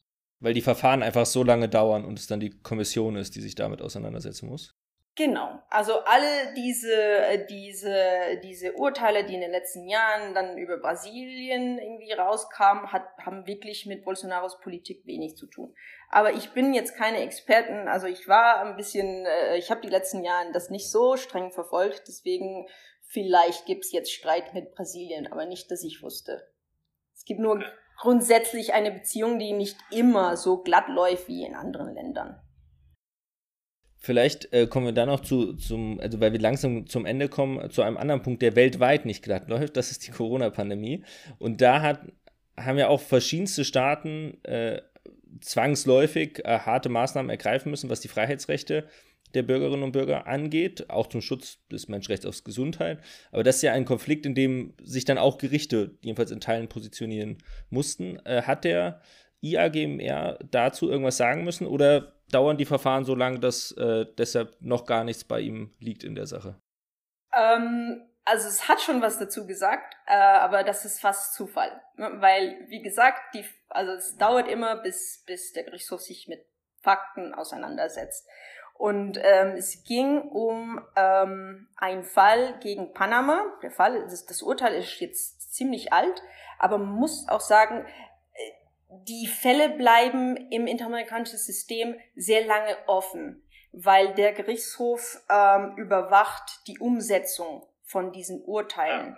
Weil 0.42 0.54
die 0.54 0.60
Verfahren 0.60 1.04
einfach 1.04 1.24
so 1.24 1.44
lange 1.44 1.68
dauern 1.68 2.04
und 2.04 2.18
es 2.18 2.26
dann 2.26 2.40
die 2.40 2.50
Kommission 2.50 3.14
ist, 3.14 3.36
die 3.36 3.40
sich 3.40 3.54
damit 3.54 3.80
auseinandersetzen 3.80 4.48
muss? 4.48 4.74
Genau. 5.14 5.62
Also 5.68 6.00
alle 6.00 6.54
diese, 6.56 6.92
äh, 6.92 7.46
diese, 7.46 8.40
diese 8.42 8.72
Urteile, 8.72 9.24
die 9.24 9.34
in 9.34 9.40
den 9.42 9.52
letzten 9.52 9.86
Jahren 9.86 10.34
dann 10.34 10.58
über 10.58 10.78
Brasilien 10.78 11.78
irgendwie 11.78 12.12
rauskamen, 12.12 12.90
hat, 12.90 13.04
haben 13.18 13.46
wirklich 13.46 13.86
mit 13.86 14.04
Bolsonaros 14.04 14.58
Politik 14.60 15.06
wenig 15.06 15.36
zu 15.36 15.46
tun. 15.46 15.74
Aber 16.08 16.32
ich 16.32 16.52
bin 16.52 16.74
jetzt 16.74 16.96
keine 16.96 17.18
Experten, 17.18 17.86
also 17.88 18.08
ich 18.08 18.26
war 18.26 18.62
ein 18.62 18.76
bisschen, 18.76 19.26
äh, 19.26 19.58
ich 19.58 19.70
habe 19.70 19.82
die 19.82 19.90
letzten 19.90 20.24
Jahre 20.24 20.50
das 20.52 20.70
nicht 20.70 20.90
so 20.90 21.16
streng 21.16 21.52
verfolgt, 21.52 22.04
deswegen 22.08 22.66
vielleicht 23.02 23.66
gibt's 23.66 23.92
jetzt 23.92 24.10
Streit 24.10 24.54
mit 24.54 24.74
Brasilien, 24.74 25.30
aber 25.30 25.44
nicht, 25.44 25.70
dass 25.70 25.84
ich 25.84 26.02
wusste. 26.02 26.50
Es 27.14 27.26
gibt 27.26 27.38
nur 27.38 27.62
grundsätzlich 28.02 28.74
eine 28.74 28.90
Beziehung, 28.90 29.38
die 29.38 29.52
nicht 29.52 29.76
immer 29.92 30.36
so 30.36 30.56
glatt 30.58 30.88
läuft 30.88 31.28
wie 31.28 31.44
in 31.44 31.54
anderen 31.54 31.94
Ländern. 31.94 32.34
Vielleicht 33.96 34.52
äh, 34.52 34.66
kommen 34.66 34.86
wir 34.86 34.92
dann 34.92 35.08
noch 35.08 35.20
zu, 35.20 35.54
zum, 35.54 36.00
also 36.00 36.20
weil 36.20 36.32
wir 36.32 36.40
langsam 36.40 36.88
zum 36.88 37.06
Ende 37.06 37.28
kommen, 37.28 37.70
zu 37.70 37.82
einem 37.82 37.96
anderen 37.96 38.22
Punkt, 38.22 38.42
der 38.42 38.56
weltweit 38.56 39.06
nicht 39.06 39.22
glatt 39.22 39.48
läuft, 39.48 39.76
das 39.76 39.92
ist 39.92 40.04
die 40.04 40.10
Corona-Pandemie. 40.10 41.04
Und 41.38 41.60
da 41.60 41.80
hat, 41.80 42.00
haben 42.56 42.76
ja 42.76 42.88
auch 42.88 43.00
verschiedenste 43.00 43.64
Staaten 43.64 44.42
äh, 44.42 44.82
zwangsläufig 45.40 46.44
äh, 46.44 46.58
harte 46.58 46.88
Maßnahmen 46.88 47.30
ergreifen 47.30 47.70
müssen, 47.70 47.88
was 47.88 48.00
die 48.00 48.08
Freiheitsrechte 48.08 48.88
der 49.34 49.42
Bürgerinnen 49.42 49.82
und 49.82 49.92
Bürger 49.92 50.26
angeht, 50.26 50.90
auch 50.90 51.06
zum 51.06 51.20
Schutz 51.20 51.58
des 51.68 51.88
Menschenrechts 51.88 52.26
auf 52.26 52.44
Gesundheit. 52.44 53.00
Aber 53.30 53.42
das 53.42 53.56
ist 53.56 53.62
ja 53.62 53.72
ein 53.72 53.84
Konflikt, 53.84 54.26
in 54.26 54.34
dem 54.34 54.74
sich 54.82 55.04
dann 55.04 55.18
auch 55.18 55.38
Gerichte 55.38 55.98
jedenfalls 56.02 56.30
in 56.30 56.40
Teilen 56.40 56.68
positionieren 56.68 57.38
mussten. 57.70 58.18
Äh, 58.24 58.42
hat 58.42 58.64
der 58.64 59.00
IAGMR 59.42 60.38
dazu 60.50 60.88
irgendwas 60.90 61.16
sagen 61.16 61.44
müssen 61.44 61.66
oder 61.66 62.12
dauern 62.30 62.56
die 62.56 62.64
Verfahren 62.64 63.04
so 63.04 63.14
lang, 63.14 63.40
dass 63.40 63.72
äh, 63.72 64.06
deshalb 64.16 64.56
noch 64.60 64.86
gar 64.86 65.04
nichts 65.04 65.24
bei 65.24 65.40
ihm 65.40 65.74
liegt 65.78 66.04
in 66.04 66.14
der 66.14 66.26
Sache? 66.26 66.60
Ähm, 67.34 68.02
also 68.24 68.48
es 68.48 68.68
hat 68.68 68.80
schon 68.80 69.02
was 69.02 69.18
dazu 69.18 69.46
gesagt, 69.46 69.96
äh, 70.06 70.14
aber 70.14 70.62
das 70.62 70.84
ist 70.84 71.00
fast 71.00 71.34
Zufall. 71.34 71.82
Weil, 71.96 72.66
wie 72.68 72.82
gesagt, 72.82 73.34
die, 73.34 73.44
also 73.68 73.92
es 73.92 74.16
dauert 74.16 74.48
immer, 74.48 74.76
bis, 74.76 75.24
bis 75.26 75.52
der 75.52 75.64
Gerichtshof 75.64 76.00
sich 76.00 76.28
mit 76.28 76.44
Fakten 76.82 77.34
auseinandersetzt. 77.34 78.26
Und 78.74 79.18
ähm, 79.22 79.54
es 79.56 79.84
ging 79.84 80.22
um 80.22 80.80
ähm, 80.96 81.68
einen 81.76 82.02
Fall 82.02 82.58
gegen 82.60 82.92
Panama. 82.92 83.44
Der 83.62 83.70
Fall, 83.70 84.02
das, 84.04 84.26
das 84.26 84.42
Urteil 84.42 84.74
ist 84.74 85.00
jetzt 85.00 85.52
ziemlich 85.54 85.92
alt, 85.92 86.22
aber 86.58 86.78
man 86.78 86.94
muss 86.94 87.28
auch 87.28 87.40
sagen, 87.40 87.84
äh, 87.84 88.52
die 88.88 89.26
Fälle 89.26 89.70
bleiben 89.70 90.36
im 90.50 90.66
interamerikanischen 90.66 91.38
System 91.38 91.96
sehr 92.16 92.44
lange 92.44 92.76
offen, 92.86 93.42
weil 93.72 94.14
der 94.14 94.32
Gerichtshof 94.32 95.22
ähm, 95.30 95.76
überwacht 95.76 96.66
die 96.66 96.78
Umsetzung 96.78 97.66
von 97.84 98.12
diesen 98.12 98.42
Urteilen. 98.44 99.16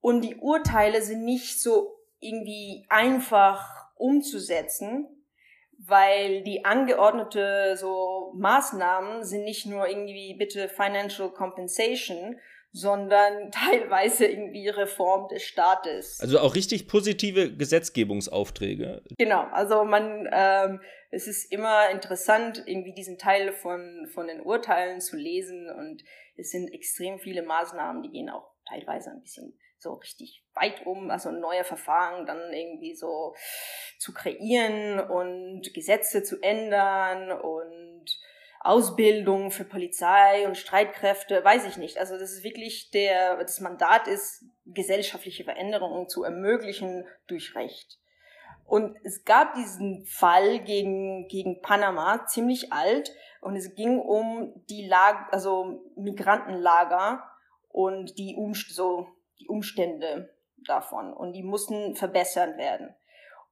Und 0.00 0.22
die 0.22 0.36
Urteile 0.36 1.02
sind 1.02 1.24
nicht 1.24 1.60
so 1.60 1.98
irgendwie 2.20 2.86
einfach 2.88 3.90
umzusetzen, 3.96 5.15
weil 5.78 6.42
die 6.42 6.64
angeordnete 6.64 7.76
so 7.76 8.32
Maßnahmen 8.36 9.24
sind 9.24 9.44
nicht 9.44 9.66
nur 9.66 9.88
irgendwie 9.88 10.34
bitte 10.34 10.68
Financial 10.68 11.30
Compensation, 11.30 12.36
sondern 12.72 13.50
teilweise 13.50 14.26
irgendwie 14.26 14.68
Reform 14.68 15.28
des 15.28 15.42
Staates. 15.42 16.20
Also 16.20 16.38
auch 16.38 16.54
richtig 16.54 16.88
positive 16.88 17.54
Gesetzgebungsaufträge. 17.56 19.02
Genau, 19.18 19.42
also 19.52 19.84
man, 19.84 20.28
ähm, 20.32 20.80
es 21.10 21.26
ist 21.26 21.52
immer 21.52 21.90
interessant, 21.90 22.62
irgendwie 22.66 22.92
diesen 22.92 23.18
Teil 23.18 23.52
von, 23.52 24.08
von 24.12 24.26
den 24.26 24.40
Urteilen 24.40 25.00
zu 25.00 25.16
lesen 25.16 25.70
und 25.70 26.02
es 26.36 26.50
sind 26.50 26.72
extrem 26.72 27.18
viele 27.18 27.42
Maßnahmen, 27.42 28.02
die 28.02 28.10
gehen 28.10 28.28
auch 28.28 28.50
teilweise 28.68 29.10
ein 29.10 29.22
bisschen 29.22 29.58
so 29.78 29.94
richtig 29.94 30.44
weit 30.54 30.86
um, 30.86 31.10
also 31.10 31.30
neue 31.30 31.64
Verfahren 31.64 32.26
dann 32.26 32.52
irgendwie 32.52 32.94
so 32.94 33.34
zu 33.98 34.12
kreieren 34.12 35.00
und 35.00 35.72
Gesetze 35.74 36.22
zu 36.22 36.40
ändern 36.42 37.32
und 37.32 37.86
Ausbildung 38.60 39.50
für 39.50 39.64
Polizei 39.64 40.46
und 40.46 40.56
Streitkräfte, 40.56 41.44
weiß 41.44 41.66
ich 41.66 41.76
nicht. 41.76 41.98
Also 41.98 42.18
das 42.18 42.32
ist 42.32 42.42
wirklich 42.42 42.90
der, 42.90 43.36
das 43.36 43.60
Mandat 43.60 44.08
ist, 44.08 44.44
gesellschaftliche 44.64 45.44
Veränderungen 45.44 46.08
zu 46.08 46.24
ermöglichen 46.24 47.06
durch 47.28 47.54
Recht. 47.54 47.98
Und 48.64 48.96
es 49.04 49.24
gab 49.24 49.54
diesen 49.54 50.04
Fall 50.06 50.58
gegen, 50.58 51.28
gegen 51.28 51.62
Panama, 51.62 52.26
ziemlich 52.26 52.72
alt, 52.72 53.14
und 53.40 53.54
es 53.54 53.76
ging 53.76 54.00
um 54.00 54.52
die 54.68 54.86
Lag 54.86 55.32
also 55.32 55.84
Migrantenlager 55.94 57.22
und 57.68 58.18
die 58.18 58.34
um 58.34 58.54
so 58.54 59.06
die 59.40 59.48
Umstände 59.48 60.34
davon 60.66 61.12
und 61.12 61.32
die 61.32 61.42
mussten 61.42 61.96
verbessert 61.96 62.56
werden. 62.58 62.94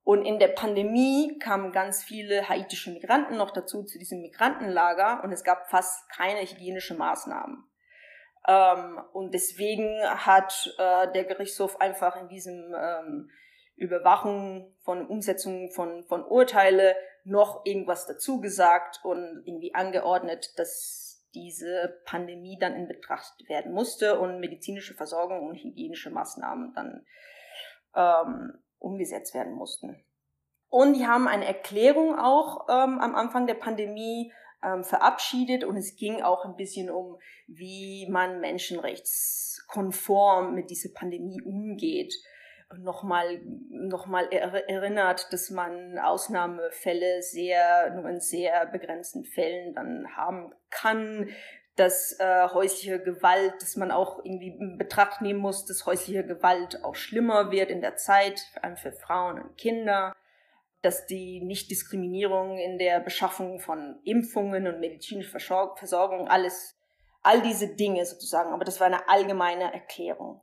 Und 0.03 0.27
in 0.27 0.39
der 0.39 0.49
Pandemie 0.49 1.39
kamen 1.39 1.73
ganz 1.73 2.03
viele 2.03 2.49
haitische 2.49 2.91
Migranten 2.91 3.39
noch 3.39 3.51
dazu 3.51 3.85
zu 3.85 3.99
diesem 3.99 4.21
Migrantenlager 4.21 5.25
und 5.25 5.33
es 5.33 5.45
gab 5.45 5.71
fast 5.71 6.09
keine 6.11 6.41
hygienische 6.41 6.95
Maßnahmen. 6.95 7.65
Ähm, 8.47 9.01
und 9.13 9.33
deswegen 9.33 9.99
hat 10.05 10.75
äh, 10.79 11.11
der 11.13 11.25
Gerichtshof 11.25 11.81
einfach 11.81 12.21
in 12.21 12.29
diesem 12.29 12.75
ähm, 12.77 13.31
Überwachung 13.77 14.75
von 14.83 15.07
Umsetzung 15.07 15.71
von, 15.71 16.05
von 16.05 16.25
Urteile 16.25 16.95
noch 17.25 17.65
irgendwas 17.65 18.07
dazu 18.07 18.41
gesagt 18.41 19.01
und 19.03 19.43
irgendwie 19.47 19.75
angeordnet, 19.75 20.59
dass 20.59 21.04
diese 21.35 22.01
Pandemie 22.05 22.59
dann 22.59 22.75
in 22.75 22.89
Betracht 22.89 23.49
werden 23.49 23.73
musste 23.73 24.21
und 24.21 24.41
medizinische 24.41 24.95
Versorgung 24.95 25.49
und 25.49 25.57
hygienische 25.57 26.11
Maßnahmen 26.11 26.75
dann 26.75 27.07
ähm, 27.95 28.59
umgesetzt 28.79 29.35
werden 29.35 29.55
mussten. 29.55 30.05
Und 30.69 30.95
die 30.95 31.07
haben 31.07 31.29
eine 31.29 31.47
Erklärung 31.47 32.19
auch 32.19 32.67
ähm, 32.69 32.99
am 33.01 33.15
Anfang 33.15 33.47
der 33.47 33.55
Pandemie 33.55 34.33
ähm, 34.63 34.83
verabschiedet 34.83 35.63
und 35.65 35.77
es 35.77 35.95
ging 35.97 36.23
auch 36.23 36.45
ein 36.45 36.57
bisschen 36.57 36.91
um, 36.91 37.19
wie 37.47 38.09
man 38.11 38.41
menschenrechtskonform 38.41 40.55
mit 40.55 40.71
dieser 40.71 40.91
Pandemie 40.95 41.41
umgeht 41.43 42.15
nochmal 42.79 43.41
noch 43.71 44.07
mal 44.07 44.27
erinnert, 44.33 45.33
dass 45.33 45.51
man 45.51 45.99
Ausnahmefälle 45.99 47.23
sehr 47.23 47.95
nur 47.95 48.09
in 48.09 48.21
sehr 48.21 48.67
begrenzten 48.67 49.25
Fällen 49.25 49.75
dann 49.75 50.17
haben 50.17 50.53
kann, 50.71 51.29
dass 51.77 52.19
äh, 52.21 52.49
häusliche 52.49 53.03
Gewalt, 53.03 53.55
dass 53.61 53.77
man 53.77 53.91
auch 53.91 54.25
irgendwie 54.25 54.57
in 54.59 54.79
Betracht 54.79 55.23
nehmen 55.23 55.41
muss, 55.41 55.65
dass 55.65 55.87
häusliche 55.87 56.25
Gewalt 56.25 56.85
auch 56.85 56.95
schlimmer 56.95 57.51
wird 57.51 57.71
in 57.71 57.81
der 57.81 57.97
Zeit, 57.97 58.41
vor 58.53 58.65
allem 58.65 58.77
für 58.77 58.93
Frauen 58.93 59.41
und 59.41 59.57
Kinder, 59.57 60.15
dass 60.83 61.07
die 61.07 61.41
Nichtdiskriminierung 61.41 62.59
in 62.59 62.79
der 62.79 63.01
Beschaffung 63.01 63.59
von 63.59 63.99
Impfungen 64.05 64.67
und 64.67 64.81
medizinischer 64.81 65.75
Versorgung, 65.77 66.29
alles, 66.29 66.79
all 67.23 67.43
diese 67.43 67.75
Dinge 67.75 68.05
sozusagen, 68.07 68.53
aber 68.53 68.65
das 68.65 68.79
war 68.81 68.87
eine 68.87 69.09
allgemeine 69.09 69.73
Erklärung. 69.73 70.43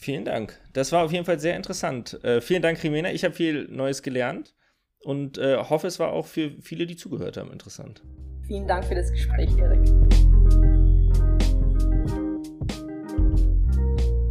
Vielen 0.00 0.24
Dank. 0.24 0.56
Das 0.74 0.92
war 0.92 1.04
auf 1.04 1.10
jeden 1.10 1.24
Fall 1.24 1.40
sehr 1.40 1.56
interessant. 1.56 2.22
Äh, 2.22 2.40
vielen 2.40 2.62
Dank, 2.62 2.80
Rimena. 2.84 3.10
Ich 3.10 3.24
habe 3.24 3.34
viel 3.34 3.66
Neues 3.68 4.04
gelernt 4.04 4.54
und 5.00 5.38
äh, 5.38 5.56
hoffe, 5.56 5.88
es 5.88 5.98
war 5.98 6.12
auch 6.12 6.26
für 6.26 6.52
viele, 6.62 6.86
die 6.86 6.94
zugehört 6.94 7.36
haben, 7.36 7.50
interessant. 7.50 8.04
Vielen 8.46 8.68
Dank 8.68 8.84
für 8.84 8.94
das 8.94 9.10
Gespräch, 9.10 9.50
Erik. 9.58 9.80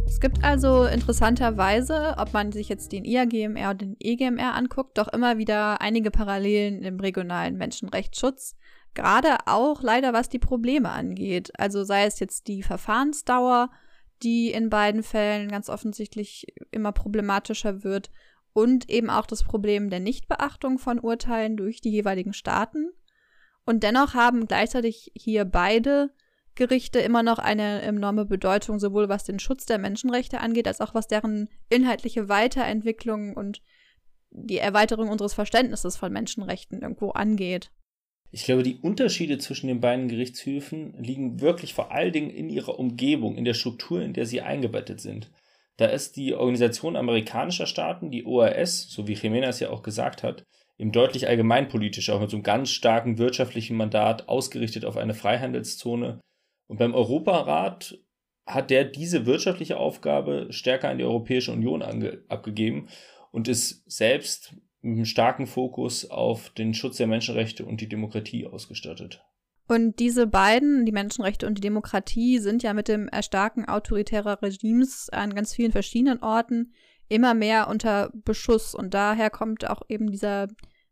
Es 0.06 0.18
gibt 0.18 0.42
also 0.42 0.86
interessanterweise, 0.86 2.14
ob 2.16 2.32
man 2.32 2.50
sich 2.50 2.70
jetzt 2.70 2.92
den 2.92 3.04
IAGMR 3.04 3.70
und 3.70 3.80
den 3.82 3.96
EGMR 4.00 4.54
anguckt, 4.54 4.96
doch 4.96 5.08
immer 5.08 5.36
wieder 5.36 5.82
einige 5.82 6.10
Parallelen 6.10 6.82
im 6.82 6.98
regionalen 6.98 7.58
Menschenrechtsschutz. 7.58 8.56
Gerade 8.94 9.36
auch 9.44 9.82
leider 9.82 10.14
was 10.14 10.30
die 10.30 10.38
Probleme 10.38 10.88
angeht. 10.88 11.52
Also 11.58 11.84
sei 11.84 12.06
es 12.06 12.20
jetzt 12.20 12.48
die 12.48 12.62
Verfahrensdauer, 12.62 13.68
die 14.22 14.50
in 14.50 14.70
beiden 14.70 15.02
Fällen 15.02 15.48
ganz 15.48 15.68
offensichtlich 15.68 16.46
immer 16.70 16.92
problematischer 16.92 17.84
wird 17.84 18.10
und 18.52 18.90
eben 18.90 19.10
auch 19.10 19.26
das 19.26 19.44
Problem 19.44 19.90
der 19.90 20.00
Nichtbeachtung 20.00 20.78
von 20.78 20.98
Urteilen 20.98 21.56
durch 21.56 21.80
die 21.80 21.90
jeweiligen 21.90 22.32
Staaten. 22.32 22.90
Und 23.64 23.82
dennoch 23.82 24.14
haben 24.14 24.46
gleichzeitig 24.46 25.12
hier 25.14 25.44
beide 25.44 26.10
Gerichte 26.54 26.98
immer 26.98 27.22
noch 27.22 27.38
eine 27.38 27.82
enorme 27.82 28.24
Bedeutung, 28.24 28.80
sowohl 28.80 29.08
was 29.08 29.22
den 29.22 29.38
Schutz 29.38 29.66
der 29.66 29.78
Menschenrechte 29.78 30.40
angeht, 30.40 30.66
als 30.66 30.80
auch 30.80 30.92
was 30.92 31.06
deren 31.06 31.48
inhaltliche 31.68 32.28
Weiterentwicklung 32.28 33.34
und 33.34 33.62
die 34.30 34.58
Erweiterung 34.58 35.08
unseres 35.08 35.34
Verständnisses 35.34 35.96
von 35.96 36.12
Menschenrechten 36.12 36.82
irgendwo 36.82 37.10
angeht. 37.10 37.70
Ich 38.30 38.44
glaube, 38.44 38.62
die 38.62 38.76
Unterschiede 38.76 39.38
zwischen 39.38 39.68
den 39.68 39.80
beiden 39.80 40.08
Gerichtshöfen 40.08 40.94
liegen 41.02 41.40
wirklich 41.40 41.72
vor 41.72 41.92
allen 41.92 42.12
Dingen 42.12 42.30
in 42.30 42.50
ihrer 42.50 42.78
Umgebung, 42.78 43.36
in 43.36 43.44
der 43.44 43.54
Struktur, 43.54 44.02
in 44.02 44.12
der 44.12 44.26
sie 44.26 44.42
eingebettet 44.42 45.00
sind. 45.00 45.30
Da 45.78 45.86
ist 45.86 46.16
die 46.16 46.34
Organisation 46.34 46.96
amerikanischer 46.96 47.66
Staaten, 47.66 48.10
die 48.10 48.24
OAS, 48.24 48.90
so 48.90 49.06
wie 49.06 49.14
Jiménez 49.14 49.60
ja 49.60 49.70
auch 49.70 49.82
gesagt 49.82 50.22
hat, 50.22 50.44
eben 50.76 50.92
deutlich 50.92 51.26
allgemeinpolitischer, 51.26 52.14
auch 52.14 52.20
mit 52.20 52.30
so 52.30 52.36
einem 52.36 52.42
ganz 52.42 52.70
starken 52.70 53.16
wirtschaftlichen 53.16 53.76
Mandat 53.76 54.28
ausgerichtet 54.28 54.84
auf 54.84 54.96
eine 54.96 55.14
Freihandelszone. 55.14 56.20
Und 56.66 56.78
beim 56.78 56.94
Europarat 56.94 57.98
hat 58.46 58.70
der 58.70 58.84
diese 58.84 59.24
wirtschaftliche 59.24 59.76
Aufgabe 59.78 60.48
stärker 60.50 60.88
an 60.88 60.98
die 60.98 61.04
Europäische 61.04 61.52
Union 61.52 61.82
abgegeben 62.28 62.88
und 63.30 63.48
ist 63.48 63.90
selbst 63.90 64.54
mit 64.80 64.96
einem 64.96 65.04
starken 65.04 65.46
Fokus 65.46 66.08
auf 66.10 66.50
den 66.50 66.74
Schutz 66.74 66.96
der 66.98 67.06
Menschenrechte 67.06 67.64
und 67.64 67.80
die 67.80 67.88
Demokratie 67.88 68.46
ausgestattet. 68.46 69.22
Und 69.66 69.98
diese 69.98 70.26
beiden, 70.26 70.86
die 70.86 70.92
Menschenrechte 70.92 71.46
und 71.46 71.58
die 71.58 71.62
Demokratie, 71.62 72.38
sind 72.38 72.62
ja 72.62 72.72
mit 72.72 72.88
dem 72.88 73.06
Erstarken 73.08 73.68
autoritärer 73.68 74.40
Regimes 74.40 75.10
an 75.10 75.34
ganz 75.34 75.54
vielen 75.54 75.72
verschiedenen 75.72 76.22
Orten 76.22 76.72
immer 77.08 77.34
mehr 77.34 77.68
unter 77.68 78.10
Beschuss. 78.14 78.74
Und 78.74 78.94
daher 78.94 79.28
kommt 79.28 79.68
auch 79.68 79.82
eben 79.88 80.10
dieser, 80.10 80.48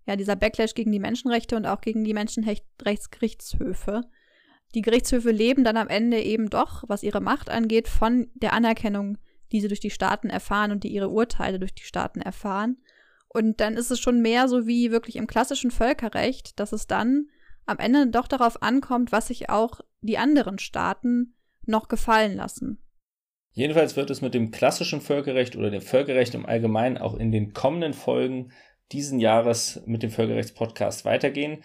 ja, 0.07 0.17
dieser 0.17 0.37
Backlash 0.37 0.75
gegen 0.75 0.93
die 0.93 0.99
Menschenrechte 0.99 1.57
und 1.57 1.65
auch 1.65 1.81
gegen 1.81 2.05
die 2.05 2.13
Menschenrechtsgerichtshöfe. 2.13 4.03
Die 4.75 4.83
Gerichtshöfe 4.83 5.31
leben 5.31 5.65
dann 5.65 5.79
am 5.79 5.89
Ende 5.89 6.21
eben 6.21 6.51
doch, 6.51 6.85
was 6.87 7.03
ihre 7.03 7.23
Macht 7.23 7.49
angeht, 7.49 7.89
von 7.89 8.29
der 8.35 8.53
Anerkennung, 8.53 9.17
die 9.53 9.63
sie 9.63 9.69
durch 9.69 9.81
die 9.81 9.89
Staaten 9.91 10.29
erfahren 10.29 10.71
und 10.71 10.85
die 10.85 10.93
ihre 10.93 11.09
Urteile 11.09 11.59
durch 11.59 11.75
die 11.75 11.85
Staaten 11.85 12.21
erfahren. 12.21 12.77
Und 13.29 13.61
dann 13.61 13.75
ist 13.75 13.91
es 13.91 14.01
schon 14.01 14.21
mehr 14.21 14.49
so 14.49 14.67
wie 14.67 14.91
wirklich 14.91 15.17
im 15.17 15.27
klassischen 15.27 15.71
Völkerrecht, 15.71 16.59
dass 16.59 16.73
es 16.73 16.87
dann 16.87 17.29
am 17.67 17.79
Ende 17.79 18.07
doch 18.07 18.29
darauf 18.29 18.63
ankommt, 18.63 19.13
was 19.13 19.29
sich 19.29 19.51
auch 19.51 19.81
die 20.01 20.19
anderen 20.19 20.59
Staaten 20.59 21.35
noch 21.67 21.89
gefallen 21.89 22.37
lassen. 22.37 22.79
Jedenfalls 23.53 23.97
wird 23.97 24.11
es 24.11 24.21
mit 24.21 24.35
dem 24.35 24.51
klassischen 24.51 25.01
Völkerrecht 25.01 25.57
oder 25.57 25.71
dem 25.71 25.81
Völkerrecht 25.81 26.35
im 26.35 26.47
Allgemeinen 26.47 26.99
auch 26.99 27.15
in 27.15 27.33
den 27.33 27.53
kommenden 27.55 27.95
Folgen 27.95 28.53
diesen 28.93 29.19
Jahres 29.19 29.83
mit 29.87 30.03
dem 30.03 30.11
Völkerrechtspodcast 30.11 31.05
weitergehen. 31.05 31.63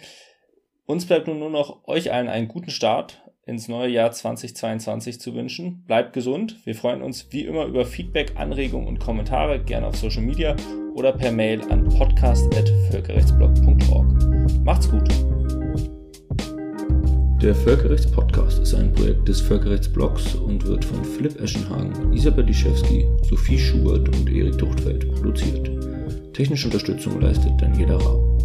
Uns 0.85 1.05
bleibt 1.05 1.27
nun 1.27 1.39
nur 1.39 1.49
noch 1.49 1.87
euch 1.87 2.11
allen 2.11 2.29
einen 2.29 2.47
guten 2.47 2.71
Start 2.71 3.20
ins 3.45 3.67
neue 3.67 3.89
Jahr 3.89 4.11
2022 4.11 5.19
zu 5.19 5.33
wünschen. 5.33 5.83
Bleibt 5.87 6.13
gesund. 6.13 6.57
Wir 6.65 6.75
freuen 6.75 7.01
uns 7.01 7.25
wie 7.31 7.45
immer 7.45 7.65
über 7.65 7.83
Feedback, 7.85 8.33
Anregungen 8.35 8.87
und 8.87 8.99
Kommentare, 8.99 9.63
gerne 9.63 9.87
auf 9.87 9.97
Social 9.97 10.21
Media 10.23 10.55
oder 10.93 11.11
per 11.11 11.31
Mail 11.31 11.61
an 11.71 11.89
podcast.völkerrechtsblog.org. 11.89 14.63
Macht's 14.63 14.87
gut! 14.89 15.09
Der 17.41 17.55
Völkerrechtspodcast 17.55 18.59
ist 18.59 18.75
ein 18.75 18.93
Projekt 18.93 19.27
des 19.27 19.41
Völkerrechtsblogs 19.41 20.35
und 20.35 20.63
wird 20.67 20.85
von 20.85 21.03
Philipp 21.03 21.41
Eschenhagen, 21.41 22.13
Isabel 22.13 22.45
Liszewski, 22.45 23.07
Sophie 23.23 23.57
Schubert 23.57 24.15
und 24.15 24.29
Erik 24.29 24.59
Duchtfeld 24.59 25.11
produziert. 25.15 25.71
Technische 26.33 26.67
Unterstützung 26.67 27.19
leistet 27.19 27.59
Daniela 27.59 27.97
Rau. 27.97 28.40